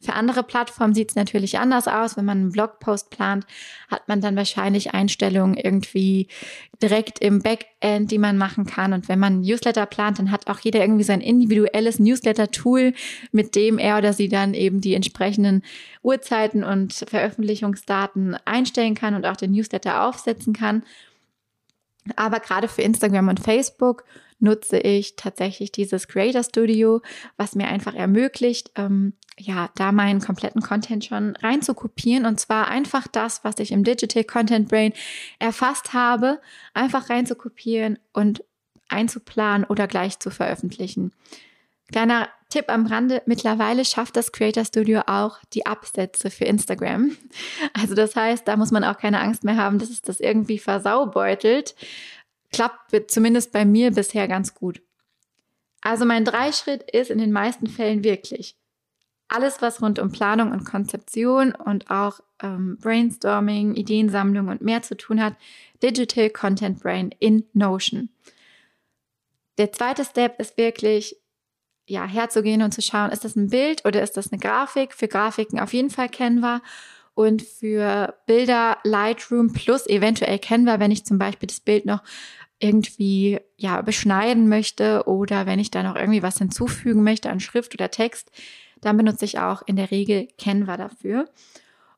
Für 0.00 0.14
andere 0.14 0.42
Plattformen 0.42 0.94
sieht 0.94 1.10
es 1.10 1.16
natürlich 1.16 1.58
anders 1.58 1.88
aus. 1.88 2.16
Wenn 2.16 2.24
man 2.24 2.38
einen 2.38 2.52
Blogpost 2.52 3.10
plant, 3.10 3.46
hat 3.90 4.08
man 4.08 4.20
dann 4.20 4.36
wahrscheinlich 4.36 4.94
Einstellungen 4.94 5.56
irgendwie 5.56 6.28
direkt 6.80 7.18
im 7.18 7.40
Backend, 7.40 8.10
die 8.10 8.18
man 8.18 8.38
machen 8.38 8.66
kann. 8.66 8.92
Und 8.92 9.08
wenn 9.08 9.18
man 9.18 9.40
Newsletter 9.40 9.86
plant, 9.86 10.18
dann 10.18 10.30
hat 10.30 10.46
auch 10.46 10.60
jeder 10.60 10.80
irgendwie 10.80 11.04
sein 11.04 11.20
individuelles 11.20 11.98
Newsletter-Tool, 11.98 12.94
mit 13.32 13.54
dem 13.56 13.78
er 13.78 13.98
oder 13.98 14.12
sie 14.12 14.28
dann 14.28 14.54
eben 14.54 14.80
die 14.80 14.94
entsprechenden 14.94 15.62
Uhrzeiten 16.02 16.62
und 16.62 16.92
Veröffentlichungsdaten 16.92 18.36
einstellen 18.44 18.94
kann 18.94 19.14
und 19.14 19.26
auch 19.26 19.36
den 19.36 19.52
Newsletter 19.52 20.06
aufsetzen 20.06 20.52
kann. 20.52 20.84
Aber 22.16 22.40
gerade 22.40 22.68
für 22.68 22.82
Instagram 22.82 23.28
und 23.28 23.40
Facebook 23.40 24.04
nutze 24.38 24.78
ich 24.78 25.16
tatsächlich 25.16 25.72
dieses 25.72 26.06
Creator 26.06 26.42
Studio, 26.42 27.00
was 27.36 27.54
mir 27.54 27.68
einfach 27.68 27.94
ermöglicht, 27.94 28.70
ähm, 28.76 29.14
ja, 29.38 29.70
da 29.74 29.90
meinen 29.90 30.20
kompletten 30.20 30.62
Content 30.62 31.04
schon 31.04 31.34
rein 31.36 31.62
zu 31.62 31.74
kopieren 31.74 32.26
und 32.26 32.38
zwar 32.38 32.68
einfach 32.68 33.08
das, 33.08 33.42
was 33.42 33.58
ich 33.58 33.72
im 33.72 33.82
Digital 33.82 34.24
Content 34.24 34.68
Brain 34.68 34.92
erfasst 35.38 35.92
habe, 35.92 36.40
einfach 36.72 37.10
rein 37.10 37.26
zu 37.26 37.34
kopieren 37.34 37.98
und 38.12 38.44
einzuplanen 38.88 39.66
oder 39.66 39.88
gleich 39.88 40.18
zu 40.20 40.30
veröffentlichen. 40.30 41.12
Kleiner 41.90 42.28
Tipp 42.54 42.66
am 42.68 42.86
Rande, 42.86 43.20
mittlerweile 43.26 43.84
schafft 43.84 44.14
das 44.14 44.30
Creator 44.30 44.64
Studio 44.64 45.00
auch 45.08 45.38
die 45.54 45.66
Absätze 45.66 46.30
für 46.30 46.44
Instagram. 46.44 47.16
Also 47.72 47.96
das 47.96 48.14
heißt, 48.14 48.46
da 48.46 48.56
muss 48.56 48.70
man 48.70 48.84
auch 48.84 48.96
keine 48.96 49.18
Angst 49.18 49.42
mehr 49.42 49.56
haben, 49.56 49.80
dass 49.80 49.90
es 49.90 50.02
das 50.02 50.20
irgendwie 50.20 50.60
versaubeutelt. 50.60 51.74
Klappt 52.52 53.10
zumindest 53.10 53.50
bei 53.50 53.64
mir 53.64 53.90
bisher 53.90 54.28
ganz 54.28 54.54
gut. 54.54 54.80
Also 55.80 56.04
mein 56.04 56.24
Dreischritt 56.24 56.88
ist 56.88 57.10
in 57.10 57.18
den 57.18 57.32
meisten 57.32 57.66
Fällen 57.66 58.04
wirklich 58.04 58.56
alles, 59.26 59.60
was 59.60 59.82
rund 59.82 59.98
um 59.98 60.12
Planung 60.12 60.52
und 60.52 60.64
Konzeption 60.64 61.52
und 61.56 61.90
auch 61.90 62.20
ähm, 62.40 62.78
Brainstorming, 62.80 63.74
Ideensammlung 63.74 64.46
und 64.46 64.60
mehr 64.60 64.82
zu 64.82 64.96
tun 64.96 65.20
hat, 65.20 65.34
Digital 65.82 66.30
Content 66.30 66.78
Brain 66.78 67.12
in 67.18 67.46
Notion. 67.52 68.10
Der 69.58 69.72
zweite 69.72 70.04
Step 70.04 70.38
ist 70.38 70.56
wirklich 70.56 71.16
ja, 71.86 72.06
herzugehen 72.06 72.62
und 72.62 72.72
zu 72.72 72.82
schauen, 72.82 73.10
ist 73.10 73.24
das 73.24 73.36
ein 73.36 73.50
Bild 73.50 73.84
oder 73.84 74.02
ist 74.02 74.16
das 74.16 74.32
eine 74.32 74.40
Grafik? 74.40 74.94
Für 74.94 75.08
Grafiken 75.08 75.60
auf 75.60 75.72
jeden 75.72 75.90
Fall 75.90 76.08
Canva 76.08 76.62
und 77.14 77.42
für 77.42 78.14
Bilder 78.26 78.78
Lightroom 78.84 79.52
plus 79.52 79.86
eventuell 79.86 80.38
Canva, 80.38 80.80
wenn 80.80 80.90
ich 80.90 81.04
zum 81.04 81.18
Beispiel 81.18 81.46
das 81.46 81.60
Bild 81.60 81.86
noch 81.86 82.02
irgendwie 82.58 83.40
ja 83.56 83.82
beschneiden 83.82 84.48
möchte 84.48 85.04
oder 85.06 85.46
wenn 85.46 85.58
ich 85.58 85.70
da 85.70 85.82
noch 85.82 85.96
irgendwie 85.96 86.22
was 86.22 86.38
hinzufügen 86.38 87.02
möchte 87.02 87.30
an 87.30 87.40
Schrift 87.40 87.74
oder 87.74 87.90
Text, 87.90 88.30
dann 88.80 88.96
benutze 88.96 89.24
ich 89.24 89.38
auch 89.38 89.62
in 89.66 89.76
der 89.76 89.90
Regel 89.90 90.28
Canva 90.38 90.76
dafür. 90.76 91.28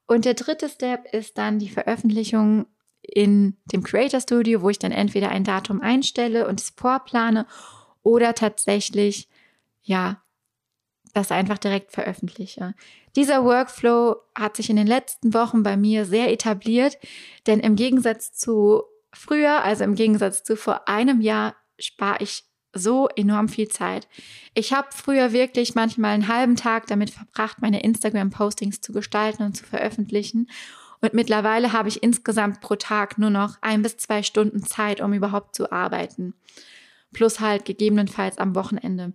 Und 0.07 0.25
der 0.25 0.35
dritte 0.35 0.68
Step 0.68 1.12
ist 1.12 1.38
dann 1.38 1.59
die 1.59 1.68
Veröffentlichung 1.68 2.66
in 3.03 3.57
dem 3.72 3.83
Creator 3.83 4.20
Studio, 4.20 4.62
wo 4.62 4.70
ich 4.70 4.79
dann 4.79 4.92
entweder 4.92 5.31
ein 5.31 5.44
Datum 5.44 5.81
einstelle 5.81 6.49
und 6.49 6.61
es 6.61 6.70
vorplane 6.70 7.46
oder 8.03 8.35
tatsächlich 8.35 9.29
ja, 9.87 10.22
das 11.14 11.33
einfach 11.33 11.57
direkt 11.57 11.92
veröffentliche. 11.92 12.75
Dieser 13.14 13.44
Workflow 13.44 14.16
hat 14.35 14.57
sich 14.57 14.68
in 14.68 14.77
den 14.77 14.87
letzten 14.87 15.33
Wochen 15.33 15.62
bei 15.62 15.77
mir 15.77 16.05
sehr 16.05 16.31
etabliert, 16.31 16.99
denn 17.46 17.61
im 17.61 17.77
Gegensatz 17.77 18.33
zu 18.33 18.83
früher, 19.14 19.62
also 19.64 19.85
im 19.85 19.94
Gegensatz 19.94 20.44
zu 20.44 20.57
vor 20.57 20.88
einem 20.88 21.22
Jahr, 21.22 21.57
spare 21.79 22.22
ich 22.22 22.44
so 22.75 23.09
enorm 23.16 23.49
viel 23.49 23.68
Zeit. 23.68 24.09
Ich 24.53 24.75
habe 24.75 24.88
früher 24.90 25.33
wirklich 25.33 25.75
manchmal 25.75 26.12
einen 26.12 26.29
halben 26.29 26.57
Tag 26.57 26.87
damit 26.88 27.11
verbracht, 27.11 27.62
meine 27.62 27.83
Instagram-Postings 27.83 28.83
zu 28.83 28.92
gestalten 28.92 29.44
und 29.44 29.57
zu 29.57 29.64
veröffentlichen. 29.64 30.51
Und 31.01 31.14
mittlerweile 31.14 31.72
habe 31.72 31.88
ich 31.88 32.03
insgesamt 32.03 32.61
pro 32.61 32.75
Tag 32.75 33.16
nur 33.16 33.31
noch 33.31 33.57
ein 33.62 33.83
bis 33.83 33.96
zwei 33.96 34.22
Stunden 34.22 34.62
Zeit, 34.62 35.01
um 35.01 35.14
überhaupt 35.14 35.55
zu 35.55 35.72
arbeiten. 35.72 36.35
Plus 37.14 37.40
halt 37.40 37.64
gegebenenfalls 37.64 38.37
am 38.37 38.55
Wochenende. 38.55 39.14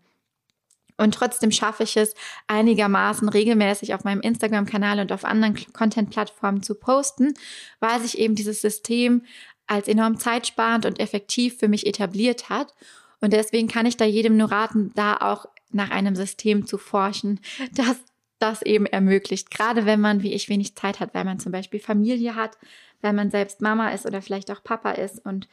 Und 1.02 1.16
trotzdem 1.16 1.52
schaffe 1.52 1.84
ich 1.84 1.98
es 1.98 2.14
einigermaßen 2.48 3.28
regelmäßig 3.28 3.96
auf 3.96 4.04
meinem 4.04 4.22
Instagram-Kanal 4.22 5.00
und 5.00 5.12
auf 5.12 5.26
anderen 5.26 5.56
Content-Plattformen 5.74 6.62
zu 6.62 6.76
posten, 6.76 7.34
weil 7.80 8.00
sich 8.00 8.20
eben 8.20 8.36
dieses 8.36 8.62
System 8.62 9.24
als 9.66 9.88
enorm 9.88 10.20
zeitsparend 10.20 10.86
und 10.86 11.00
effektiv 11.00 11.58
für 11.58 11.68
mich 11.68 11.88
etabliert 11.88 12.50
hat. 12.50 12.74
Und 13.20 13.34
deswegen 13.34 13.68
kann 13.68 13.88
ich 13.88 13.98
da 13.98 14.06
jedem 14.06 14.38
nur 14.38 14.52
raten, 14.52 14.92
da 14.94 15.18
auch 15.18 15.48
nach 15.72 15.90
einem 15.90 16.16
System 16.16 16.68
zu 16.68 16.78
forschen, 16.78 17.40
das 17.74 17.98
das 18.38 18.64
eben 18.64 18.88
ermöglicht. 18.88 19.52
Gerade 19.52 19.86
wenn 19.86 20.02
man, 20.02 20.24
wie 20.24 20.34
ich, 20.34 20.50
wenig 20.50 20.76
Zeit 20.76 21.00
hat, 21.00 21.14
weil 21.14 21.26
man 21.26 21.40
zum 21.40 21.52
Beispiel 21.52 21.80
Familie 21.80 22.36
hat, 22.36 22.58
weil 23.02 23.14
man 23.14 23.30
selbst 23.30 23.62
Mama 23.62 23.90
ist 23.90 24.06
oder 24.06 24.22
vielleicht 24.22 24.50
auch 24.50 24.64
Papa 24.64 24.92
ist 24.92 25.24
und 25.24 25.48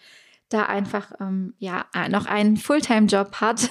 da 0.48 0.64
einfach 0.64 1.12
ähm, 1.20 1.54
ja 1.58 1.86
noch 2.08 2.24
einen 2.24 2.56
Fulltime-Job 2.56 3.42
hat, 3.42 3.70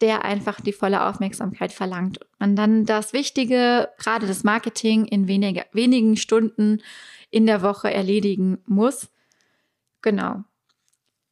der 0.00 0.24
einfach 0.24 0.60
die 0.60 0.72
volle 0.72 1.06
Aufmerksamkeit 1.06 1.72
verlangt. 1.72 2.20
Und 2.38 2.56
dann 2.56 2.84
das 2.84 3.12
Wichtige, 3.12 3.88
gerade 3.98 4.26
das 4.26 4.44
Marketing 4.44 5.04
in 5.06 5.28
weniger, 5.28 5.64
wenigen 5.72 6.16
Stunden 6.16 6.82
in 7.30 7.46
der 7.46 7.62
Woche 7.62 7.92
erledigen 7.92 8.58
muss. 8.66 9.08
Genau. 10.02 10.44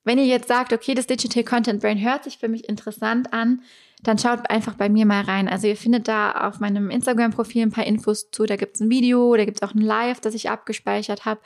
Wenn 0.05 0.19
ihr 0.19 0.27
jetzt 0.27 0.49
sagt, 0.49 0.73
okay, 0.73 0.95
das 0.95 1.07
Digital 1.07 1.45
Content 1.45 1.81
Brain 1.81 2.01
hört 2.01 2.25
sich 2.25 2.39
für 2.39 2.49
mich 2.49 2.69
interessant 2.69 3.33
an, 3.33 3.63
dann 4.03 4.19
schaut 4.19 4.51
einfach 4.51 4.75
bei 4.75 4.91
mir 4.91 5.07
mal 5.07 5.23
rein. 5.23 5.49
Also 5.49 5.67
ihr 5.67 5.77
findet 5.77 6.09
da 6.09 6.33
auf 6.33 6.61
meinem 6.61 6.91
Instagram-Profil 6.91 7.63
ein 7.63 7.71
paar 7.71 7.87
Infos 7.87 8.31
zu. 8.31 8.45
Da 8.45 8.57
gibt 8.57 8.77
es 8.77 8.83
ein 8.83 8.91
Video, 8.91 9.35
da 9.35 9.47
gibt 9.47 9.63
es 9.63 9.69
auch 9.69 9.75
ein 9.75 9.81
Live, 9.81 10.21
das 10.21 10.35
ich 10.35 10.51
abgespeichert 10.51 11.25
habe. 11.25 11.41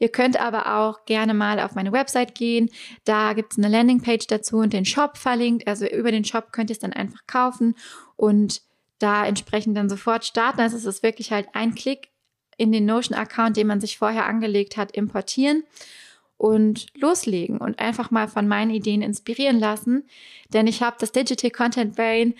Ihr 0.00 0.08
könnt 0.08 0.40
aber 0.40 0.78
auch 0.78 1.04
gerne 1.04 1.34
mal 1.34 1.60
auf 1.60 1.76
meine 1.76 1.92
Website 1.92 2.34
gehen. 2.34 2.68
Da 3.04 3.32
gibt 3.32 3.52
es 3.52 3.58
eine 3.58 3.68
Landingpage 3.68 4.26
dazu 4.26 4.56
und 4.56 4.72
den 4.72 4.84
Shop 4.84 5.16
verlinkt. 5.16 5.68
Also 5.68 5.86
über 5.86 6.10
den 6.10 6.24
Shop 6.24 6.52
könnt 6.52 6.70
ihr 6.70 6.74
es 6.74 6.80
dann 6.80 6.92
einfach 6.92 7.20
kaufen 7.28 7.76
und 8.16 8.62
da 8.98 9.24
entsprechend 9.24 9.76
dann 9.76 9.88
sofort 9.88 10.24
starten. 10.24 10.60
Also 10.60 10.76
es 10.76 10.84
ist 10.84 11.04
wirklich 11.04 11.30
halt 11.30 11.48
ein 11.52 11.76
Klick 11.76 12.08
in 12.56 12.72
den 12.72 12.86
Notion-Account, 12.86 13.56
den 13.56 13.68
man 13.68 13.80
sich 13.80 13.98
vorher 13.98 14.26
angelegt 14.26 14.76
hat, 14.76 14.96
importieren 14.96 15.62
und 16.40 16.86
loslegen 16.98 17.58
und 17.58 17.78
einfach 17.80 18.10
mal 18.10 18.26
von 18.26 18.48
meinen 18.48 18.70
Ideen 18.70 19.02
inspirieren 19.02 19.60
lassen. 19.60 20.08
Denn 20.54 20.66
ich 20.66 20.82
habe 20.82 20.96
das 20.98 21.12
Digital 21.12 21.50
Content 21.50 21.96
Brain 21.96 22.34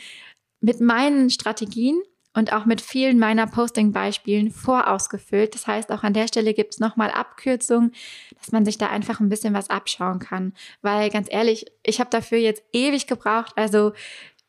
mit 0.63 0.81
meinen 0.81 1.29
Strategien 1.29 2.01
und 2.33 2.55
auch 2.55 2.65
mit 2.65 2.81
vielen 2.81 3.19
meiner 3.19 3.47
Posting-Beispielen 3.47 4.53
vorausgefüllt. 4.53 5.55
Das 5.55 5.67
heißt, 5.67 5.93
auch 5.93 6.03
an 6.03 6.15
der 6.15 6.29
Stelle 6.29 6.55
gibt 6.55 6.73
es 6.73 6.81
nochmal 6.81 7.11
Abkürzungen, 7.11 7.93
dass 8.39 8.53
man 8.53 8.65
sich 8.65 8.79
da 8.79 8.87
einfach 8.87 9.21
ein 9.21 9.29
bisschen 9.29 9.53
was 9.53 9.69
abschauen 9.69 10.19
kann. 10.19 10.55
Weil 10.81 11.11
ganz 11.11 11.29
ehrlich, 11.31 11.67
ich 11.83 12.01
habe 12.01 12.09
dafür 12.09 12.39
jetzt 12.39 12.63
ewig 12.73 13.07
gebraucht. 13.07 13.53
Also 13.57 13.93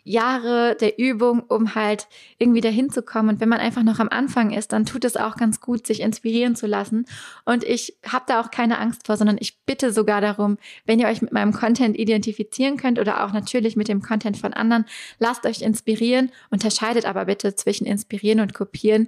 Jahre 0.04 0.76
der 0.76 0.98
Übung, 0.98 1.42
um 1.42 1.76
halt 1.76 2.08
irgendwie 2.38 2.62
dahin 2.62 2.90
zu 2.90 3.04
kommen. 3.04 3.30
Und 3.30 3.40
wenn 3.40 3.50
man 3.50 3.60
einfach 3.60 3.84
noch 3.84 4.00
am 4.00 4.10
Anfang 4.10 4.52
ist, 4.52 4.74
dann 4.74 4.86
tut 4.86 5.06
es 5.06 5.18
auch 5.18 5.36
ganz 5.36 5.62
gut, 5.62 5.86
sich 5.86 6.02
inspirieren 6.02 6.56
zu 6.56 6.68
lassen. 6.68 7.06
Und 7.46 7.64
ich 7.64 7.98
habe 8.08 8.26
da 8.28 8.42
auch 8.42 8.52
keine 8.52 8.80
Angst 8.80 9.06
vor, 9.06 9.18
sondern 9.18 9.38
ich 9.40 9.60
bitte 9.66 9.92
sogar 9.92 10.22
darum, 10.22 10.58
wenn 10.86 11.00
ihr 11.00 11.08
euch 11.08 11.22
mit 11.22 11.32
meinem 11.32 11.54
Content 11.54 11.98
identifizieren 11.98 12.78
könnt 12.78 13.00
oder 13.00 13.24
auch 13.24 13.32
natürlich 13.32 13.76
mit 13.76 13.88
dem 13.88 14.02
Content 14.02 14.38
von 14.38 14.54
anderen, 14.54 14.86
lasst 15.20 15.46
euch 15.46 15.62
inspirieren. 15.62 16.32
Unterscheidet 16.50 17.06
aber 17.06 17.26
bitte 17.26 17.56
zwischen 17.56 17.86
inspirieren 17.86 18.40
und 18.40 18.54
kopieren. 18.54 19.08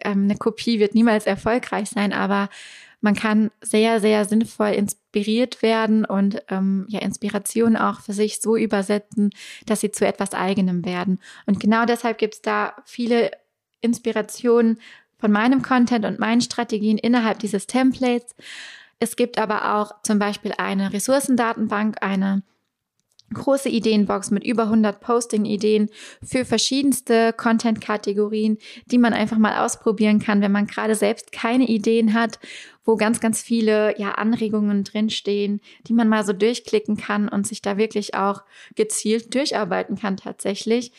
Ähm, 0.00 0.24
eine 0.24 0.36
Kopie 0.36 0.80
wird 0.80 0.94
niemals 0.94 1.26
erfolgreich 1.26 1.88
sein, 1.90 2.12
aber 2.12 2.48
man 3.06 3.14
kann 3.14 3.52
sehr, 3.60 4.00
sehr 4.00 4.24
sinnvoll 4.24 4.70
inspiriert 4.70 5.62
werden 5.62 6.04
und 6.04 6.42
ähm, 6.48 6.86
ja, 6.88 6.98
Inspiration 6.98 7.76
auch 7.76 8.00
für 8.00 8.12
sich 8.12 8.40
so 8.40 8.56
übersetzen, 8.56 9.30
dass 9.64 9.80
sie 9.80 9.92
zu 9.92 10.04
etwas 10.04 10.34
Eigenem 10.34 10.84
werden. 10.84 11.20
Und 11.46 11.60
genau 11.60 11.84
deshalb 11.84 12.18
gibt 12.18 12.34
es 12.34 12.42
da 12.42 12.74
viele 12.84 13.30
Inspirationen 13.80 14.80
von 15.20 15.30
meinem 15.30 15.62
Content 15.62 16.04
und 16.04 16.18
meinen 16.18 16.40
Strategien 16.40 16.98
innerhalb 16.98 17.38
dieses 17.38 17.68
Templates. 17.68 18.34
Es 18.98 19.14
gibt 19.14 19.38
aber 19.38 19.76
auch 19.76 20.02
zum 20.02 20.18
Beispiel 20.18 20.54
eine 20.58 20.92
Ressourcendatenbank, 20.92 22.02
eine 22.02 22.42
große 23.32 23.68
Ideenbox 23.68 24.30
mit 24.30 24.44
über 24.44 24.64
100 24.64 25.00
Posting-Ideen 25.00 25.90
für 26.22 26.44
verschiedenste 26.44 27.32
Content-Kategorien, 27.32 28.58
die 28.86 28.98
man 28.98 29.12
einfach 29.12 29.38
mal 29.38 29.64
ausprobieren 29.64 30.20
kann, 30.20 30.40
wenn 30.40 30.52
man 30.52 30.66
gerade 30.66 30.94
selbst 30.94 31.32
keine 31.32 31.66
Ideen 31.66 32.14
hat, 32.14 32.38
wo 32.84 32.96
ganz, 32.96 33.18
ganz 33.20 33.42
viele 33.42 33.98
ja, 33.98 34.12
Anregungen 34.12 34.84
drinstehen, 34.84 35.60
die 35.88 35.92
man 35.92 36.08
mal 36.08 36.24
so 36.24 36.32
durchklicken 36.32 36.96
kann 36.96 37.28
und 37.28 37.46
sich 37.46 37.60
da 37.62 37.76
wirklich 37.76 38.14
auch 38.14 38.42
gezielt 38.76 39.34
durcharbeiten 39.34 39.96
kann 39.96 40.16
tatsächlich. 40.16 40.92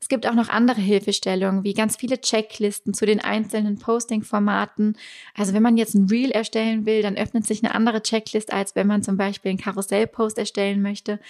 Es 0.00 0.08
gibt 0.08 0.26
auch 0.26 0.34
noch 0.34 0.48
andere 0.48 0.80
Hilfestellungen, 0.80 1.64
wie 1.64 1.74
ganz 1.74 1.96
viele 1.96 2.20
Checklisten 2.20 2.94
zu 2.94 3.04
den 3.04 3.20
einzelnen 3.20 3.78
Posting-Formaten. 3.78 4.96
Also 5.36 5.54
wenn 5.54 5.62
man 5.62 5.76
jetzt 5.76 5.94
ein 5.94 6.08
Reel 6.08 6.30
erstellen 6.30 6.86
will, 6.86 7.02
dann 7.02 7.16
öffnet 7.16 7.46
sich 7.46 7.62
eine 7.62 7.74
andere 7.74 8.02
Checklist, 8.02 8.52
als 8.52 8.74
wenn 8.74 8.86
man 8.86 9.02
zum 9.02 9.16
Beispiel 9.16 9.50
einen 9.50 9.58
Karussell-Post 9.58 10.38
erstellen 10.38 10.82
möchte 10.82 11.20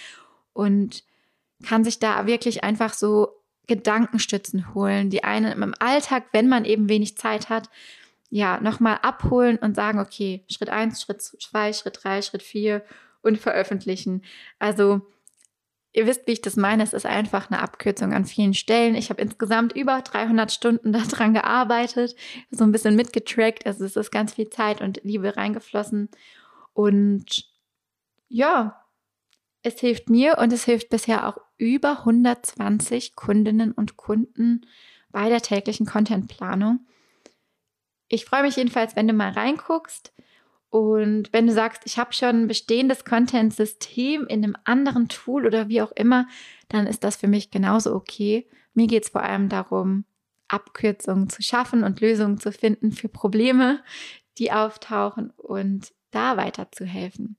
und 0.59 1.03
kann 1.65 1.85
sich 1.85 1.99
da 1.99 2.25
wirklich 2.27 2.63
einfach 2.63 2.93
so 2.93 3.29
Gedankenstützen 3.67 4.73
holen, 4.73 5.09
die 5.09 5.23
einen 5.23 5.61
im 5.61 5.73
Alltag, 5.79 6.25
wenn 6.33 6.49
man 6.49 6.65
eben 6.65 6.89
wenig 6.89 7.17
Zeit 7.17 7.49
hat, 7.49 7.69
ja, 8.29 8.59
nochmal 8.59 8.99
abholen 9.01 9.57
und 9.57 9.75
sagen, 9.75 9.99
okay, 9.99 10.43
Schritt 10.49 10.69
eins, 10.69 11.01
Schritt 11.01 11.21
zwei, 11.21 11.71
Schritt 11.71 11.99
drei, 12.03 12.21
Schritt 12.21 12.43
vier 12.43 12.83
und 13.21 13.37
veröffentlichen. 13.37 14.23
Also, 14.59 15.01
ihr 15.93 16.05
wisst, 16.05 16.27
wie 16.27 16.33
ich 16.33 16.41
das 16.41 16.55
meine. 16.57 16.83
Es 16.83 16.93
ist 16.93 17.05
einfach 17.05 17.49
eine 17.49 17.61
Abkürzung 17.61 18.13
an 18.13 18.25
vielen 18.25 18.53
Stellen. 18.53 18.95
Ich 18.95 19.09
habe 19.09 19.21
insgesamt 19.21 19.73
über 19.73 20.01
300 20.01 20.51
Stunden 20.51 20.91
daran 21.09 21.33
gearbeitet, 21.33 22.15
so 22.51 22.65
ein 22.65 22.71
bisschen 22.71 22.95
mitgetrackt. 22.95 23.65
Also, 23.65 23.85
es 23.85 23.95
ist 23.95 24.11
ganz 24.11 24.33
viel 24.33 24.49
Zeit 24.49 24.81
und 24.81 24.99
Liebe 25.03 25.37
reingeflossen. 25.37 26.09
Und 26.73 27.45
ja, 28.27 28.78
es 29.61 29.79
hilft 29.79 30.09
mir 30.09 30.37
und 30.37 30.53
es 30.53 30.65
hilft 30.65 30.89
bisher 30.89 31.27
auch 31.27 31.37
über 31.57 31.99
120 31.99 33.15
Kundinnen 33.15 33.71
und 33.71 33.97
Kunden 33.97 34.65
bei 35.11 35.29
der 35.29 35.41
täglichen 35.41 35.85
Contentplanung. 35.85 36.85
Ich 38.07 38.25
freue 38.25 38.43
mich 38.43 38.55
jedenfalls, 38.55 38.95
wenn 38.95 39.07
du 39.07 39.13
mal 39.13 39.31
reinguckst 39.31 40.13
und 40.69 41.33
wenn 41.33 41.47
du 41.47 41.53
sagst, 41.53 41.81
ich 41.85 41.97
habe 41.97 42.13
schon 42.13 42.43
ein 42.43 42.47
bestehendes 42.47 43.03
Content-System 43.03 44.27
in 44.27 44.43
einem 44.43 44.55
anderen 44.65 45.09
Tool 45.09 45.45
oder 45.45 45.67
wie 45.67 45.81
auch 45.81 45.91
immer, 45.91 46.27
dann 46.69 46.87
ist 46.87 47.03
das 47.03 47.17
für 47.17 47.27
mich 47.27 47.49
genauso 47.49 47.93
okay. 47.95 48.47
Mir 48.73 48.87
geht 48.87 49.03
es 49.03 49.09
vor 49.09 49.23
allem 49.23 49.49
darum, 49.49 50.05
Abkürzungen 50.47 51.29
zu 51.29 51.41
schaffen 51.41 51.83
und 51.83 52.01
Lösungen 52.01 52.39
zu 52.39 52.51
finden 52.51 52.91
für 52.91 53.09
Probleme, 53.09 53.83
die 54.37 54.51
auftauchen 54.51 55.31
und 55.31 55.91
da 56.11 56.37
weiterzuhelfen. 56.37 57.35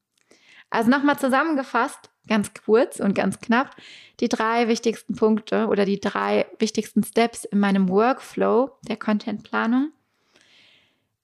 Also 0.71 0.89
nochmal 0.89 1.19
zusammengefasst, 1.19 2.11
ganz 2.29 2.53
kurz 2.65 3.01
und 3.01 3.15
ganz 3.15 3.41
knapp, 3.41 3.75
die 4.21 4.29
drei 4.29 4.69
wichtigsten 4.69 5.17
Punkte 5.17 5.67
oder 5.67 5.85
die 5.85 6.01
drei 6.01 6.47
wichtigsten 6.59 7.03
Steps 7.03 7.45
in 7.45 7.59
meinem 7.59 7.89
Workflow 7.89 8.71
der 8.83 8.97
Contentplanung. 8.97 9.91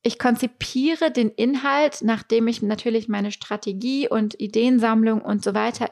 Ich 0.03 0.19
konzipiere 0.19 1.11
den 1.11 1.31
Inhalt, 1.31 1.99
nachdem 2.03 2.47
ich 2.49 2.63
natürlich 2.63 3.09
meine 3.09 3.33
Strategie 3.33 4.09
und 4.09 4.39
Ideensammlung 4.41 5.21
und 5.21 5.43
so 5.43 5.55
weiter 5.55 5.91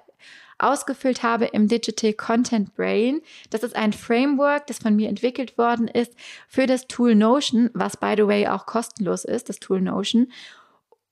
ausgefüllt 0.58 1.22
habe 1.22 1.46
im 1.46 1.68
Digital 1.68 2.12
Content 2.12 2.74
Brain. 2.74 3.20
Das 3.50 3.62
ist 3.62 3.74
ein 3.74 3.92
Framework, 3.92 4.66
das 4.68 4.78
von 4.78 4.94
mir 4.94 5.08
entwickelt 5.08 5.58
worden 5.58 5.88
ist 5.88 6.14
für 6.48 6.66
das 6.66 6.86
Tool 6.86 7.14
Notion, 7.14 7.70
was 7.74 7.96
by 7.96 8.14
the 8.16 8.26
way 8.26 8.46
auch 8.46 8.66
kostenlos 8.66 9.24
ist, 9.24 9.48
das 9.48 9.58
Tool 9.58 9.80
Notion 9.80 10.28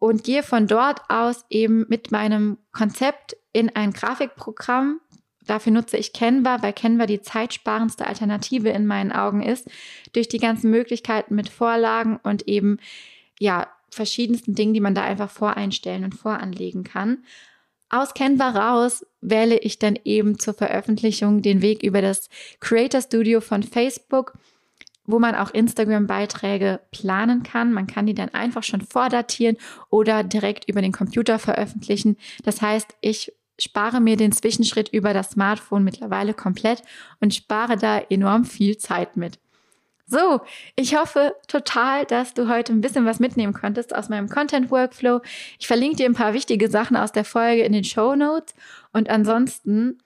und 0.02 0.24
gehe 0.24 0.42
von 0.42 0.66
dort 0.66 1.00
aus 1.08 1.44
eben 1.48 1.86
mit 1.88 2.10
meinem 2.10 2.58
Konzept 2.72 3.36
in 3.52 3.68
ein 3.76 3.92
Grafikprogramm. 3.92 5.00
Dafür 5.46 5.70
nutze 5.70 5.96
ich 5.96 6.12
Canva, 6.12 6.60
weil 6.60 6.72
Canva 6.72 7.06
die 7.06 7.22
zeitsparendste 7.22 8.04
Alternative 8.04 8.68
in 8.70 8.84
meinen 8.84 9.12
Augen 9.12 9.44
ist, 9.44 9.70
durch 10.12 10.26
die 10.26 10.40
ganzen 10.40 10.72
Möglichkeiten 10.72 11.36
mit 11.36 11.48
Vorlagen 11.48 12.18
und 12.20 12.48
eben 12.48 12.78
ja 13.38 13.68
verschiedensten 13.90 14.56
Dingen, 14.56 14.74
die 14.74 14.80
man 14.80 14.96
da 14.96 15.04
einfach 15.04 15.30
voreinstellen 15.30 16.02
und 16.02 16.16
voranlegen 16.16 16.82
kann. 16.82 17.22
Aus 17.88 18.12
Canva 18.12 18.48
raus 18.50 19.06
wähle 19.20 19.56
ich 19.56 19.78
dann 19.78 19.96
eben 20.02 20.36
zur 20.36 20.54
Veröffentlichung 20.54 21.42
den 21.42 21.62
Weg 21.62 21.84
über 21.84 22.02
das 22.02 22.28
Creator 22.58 23.02
Studio 23.02 23.40
von 23.40 23.62
Facebook 23.62 24.32
wo 25.04 25.18
man 25.18 25.34
auch 25.34 25.50
Instagram-Beiträge 25.52 26.80
planen 26.90 27.42
kann. 27.42 27.72
Man 27.72 27.86
kann 27.86 28.06
die 28.06 28.14
dann 28.14 28.30
einfach 28.30 28.62
schon 28.62 28.80
vordatieren 28.80 29.56
oder 29.90 30.22
direkt 30.22 30.68
über 30.68 30.82
den 30.82 30.92
Computer 30.92 31.38
veröffentlichen. 31.38 32.16
Das 32.44 32.62
heißt, 32.62 32.96
ich 33.00 33.32
spare 33.58 34.00
mir 34.00 34.16
den 34.16 34.32
Zwischenschritt 34.32 34.88
über 34.88 35.12
das 35.12 35.30
Smartphone 35.30 35.84
mittlerweile 35.84 36.34
komplett 36.34 36.82
und 37.20 37.34
spare 37.34 37.76
da 37.76 37.98
enorm 37.98 38.44
viel 38.44 38.76
Zeit 38.78 39.16
mit. 39.16 39.38
So, 40.06 40.40
ich 40.76 40.94
hoffe 40.94 41.34
total, 41.48 42.04
dass 42.04 42.34
du 42.34 42.48
heute 42.48 42.72
ein 42.72 42.80
bisschen 42.80 43.06
was 43.06 43.18
mitnehmen 43.18 43.54
konntest 43.54 43.94
aus 43.94 44.08
meinem 44.08 44.28
Content 44.28 44.70
Workflow. 44.70 45.20
Ich 45.58 45.66
verlinke 45.66 45.96
dir 45.96 46.06
ein 46.06 46.14
paar 46.14 46.34
wichtige 46.34 46.68
Sachen 46.68 46.96
aus 46.96 47.12
der 47.12 47.24
Folge 47.24 47.62
in 47.62 47.72
den 47.72 47.84
Show 47.84 48.14
Notes 48.14 48.54
und 48.92 49.08
ansonsten 49.08 49.98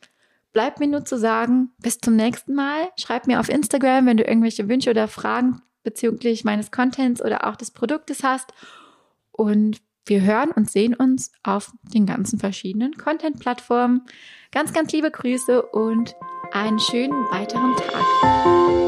bleibt 0.57 0.81
mir 0.81 0.87
nur 0.87 1.05
zu 1.05 1.19
sagen, 1.19 1.69
bis 1.83 1.99
zum 1.99 2.17
nächsten 2.17 2.55
Mal. 2.55 2.89
Schreib 2.97 3.27
mir 3.27 3.41
auf 3.41 3.51
Instagram, 3.51 4.07
wenn 4.07 4.17
du 4.17 4.25
irgendwelche 4.25 4.71
Wünsche 4.71 4.89
oder 4.89 5.07
Fragen 5.07 5.61
bezüglich 5.83 6.45
meines 6.45 6.71
Contents 6.71 7.23
oder 7.23 7.47
auch 7.47 7.57
des 7.57 7.73
Produktes 7.73 8.25
hast. 8.25 8.55
Und 9.33 9.83
wir 10.07 10.23
hören 10.23 10.51
und 10.53 10.71
sehen 10.71 10.95
uns 10.95 11.31
auf 11.43 11.73
den 11.93 12.07
ganzen 12.07 12.39
verschiedenen 12.39 12.97
Content-Plattformen. 12.97 14.07
Ganz, 14.51 14.73
ganz 14.73 14.93
liebe 14.93 15.11
Grüße 15.11 15.61
und 15.61 16.17
einen 16.53 16.79
schönen 16.79 17.27
weiteren 17.31 17.77
Tag. 17.77 18.86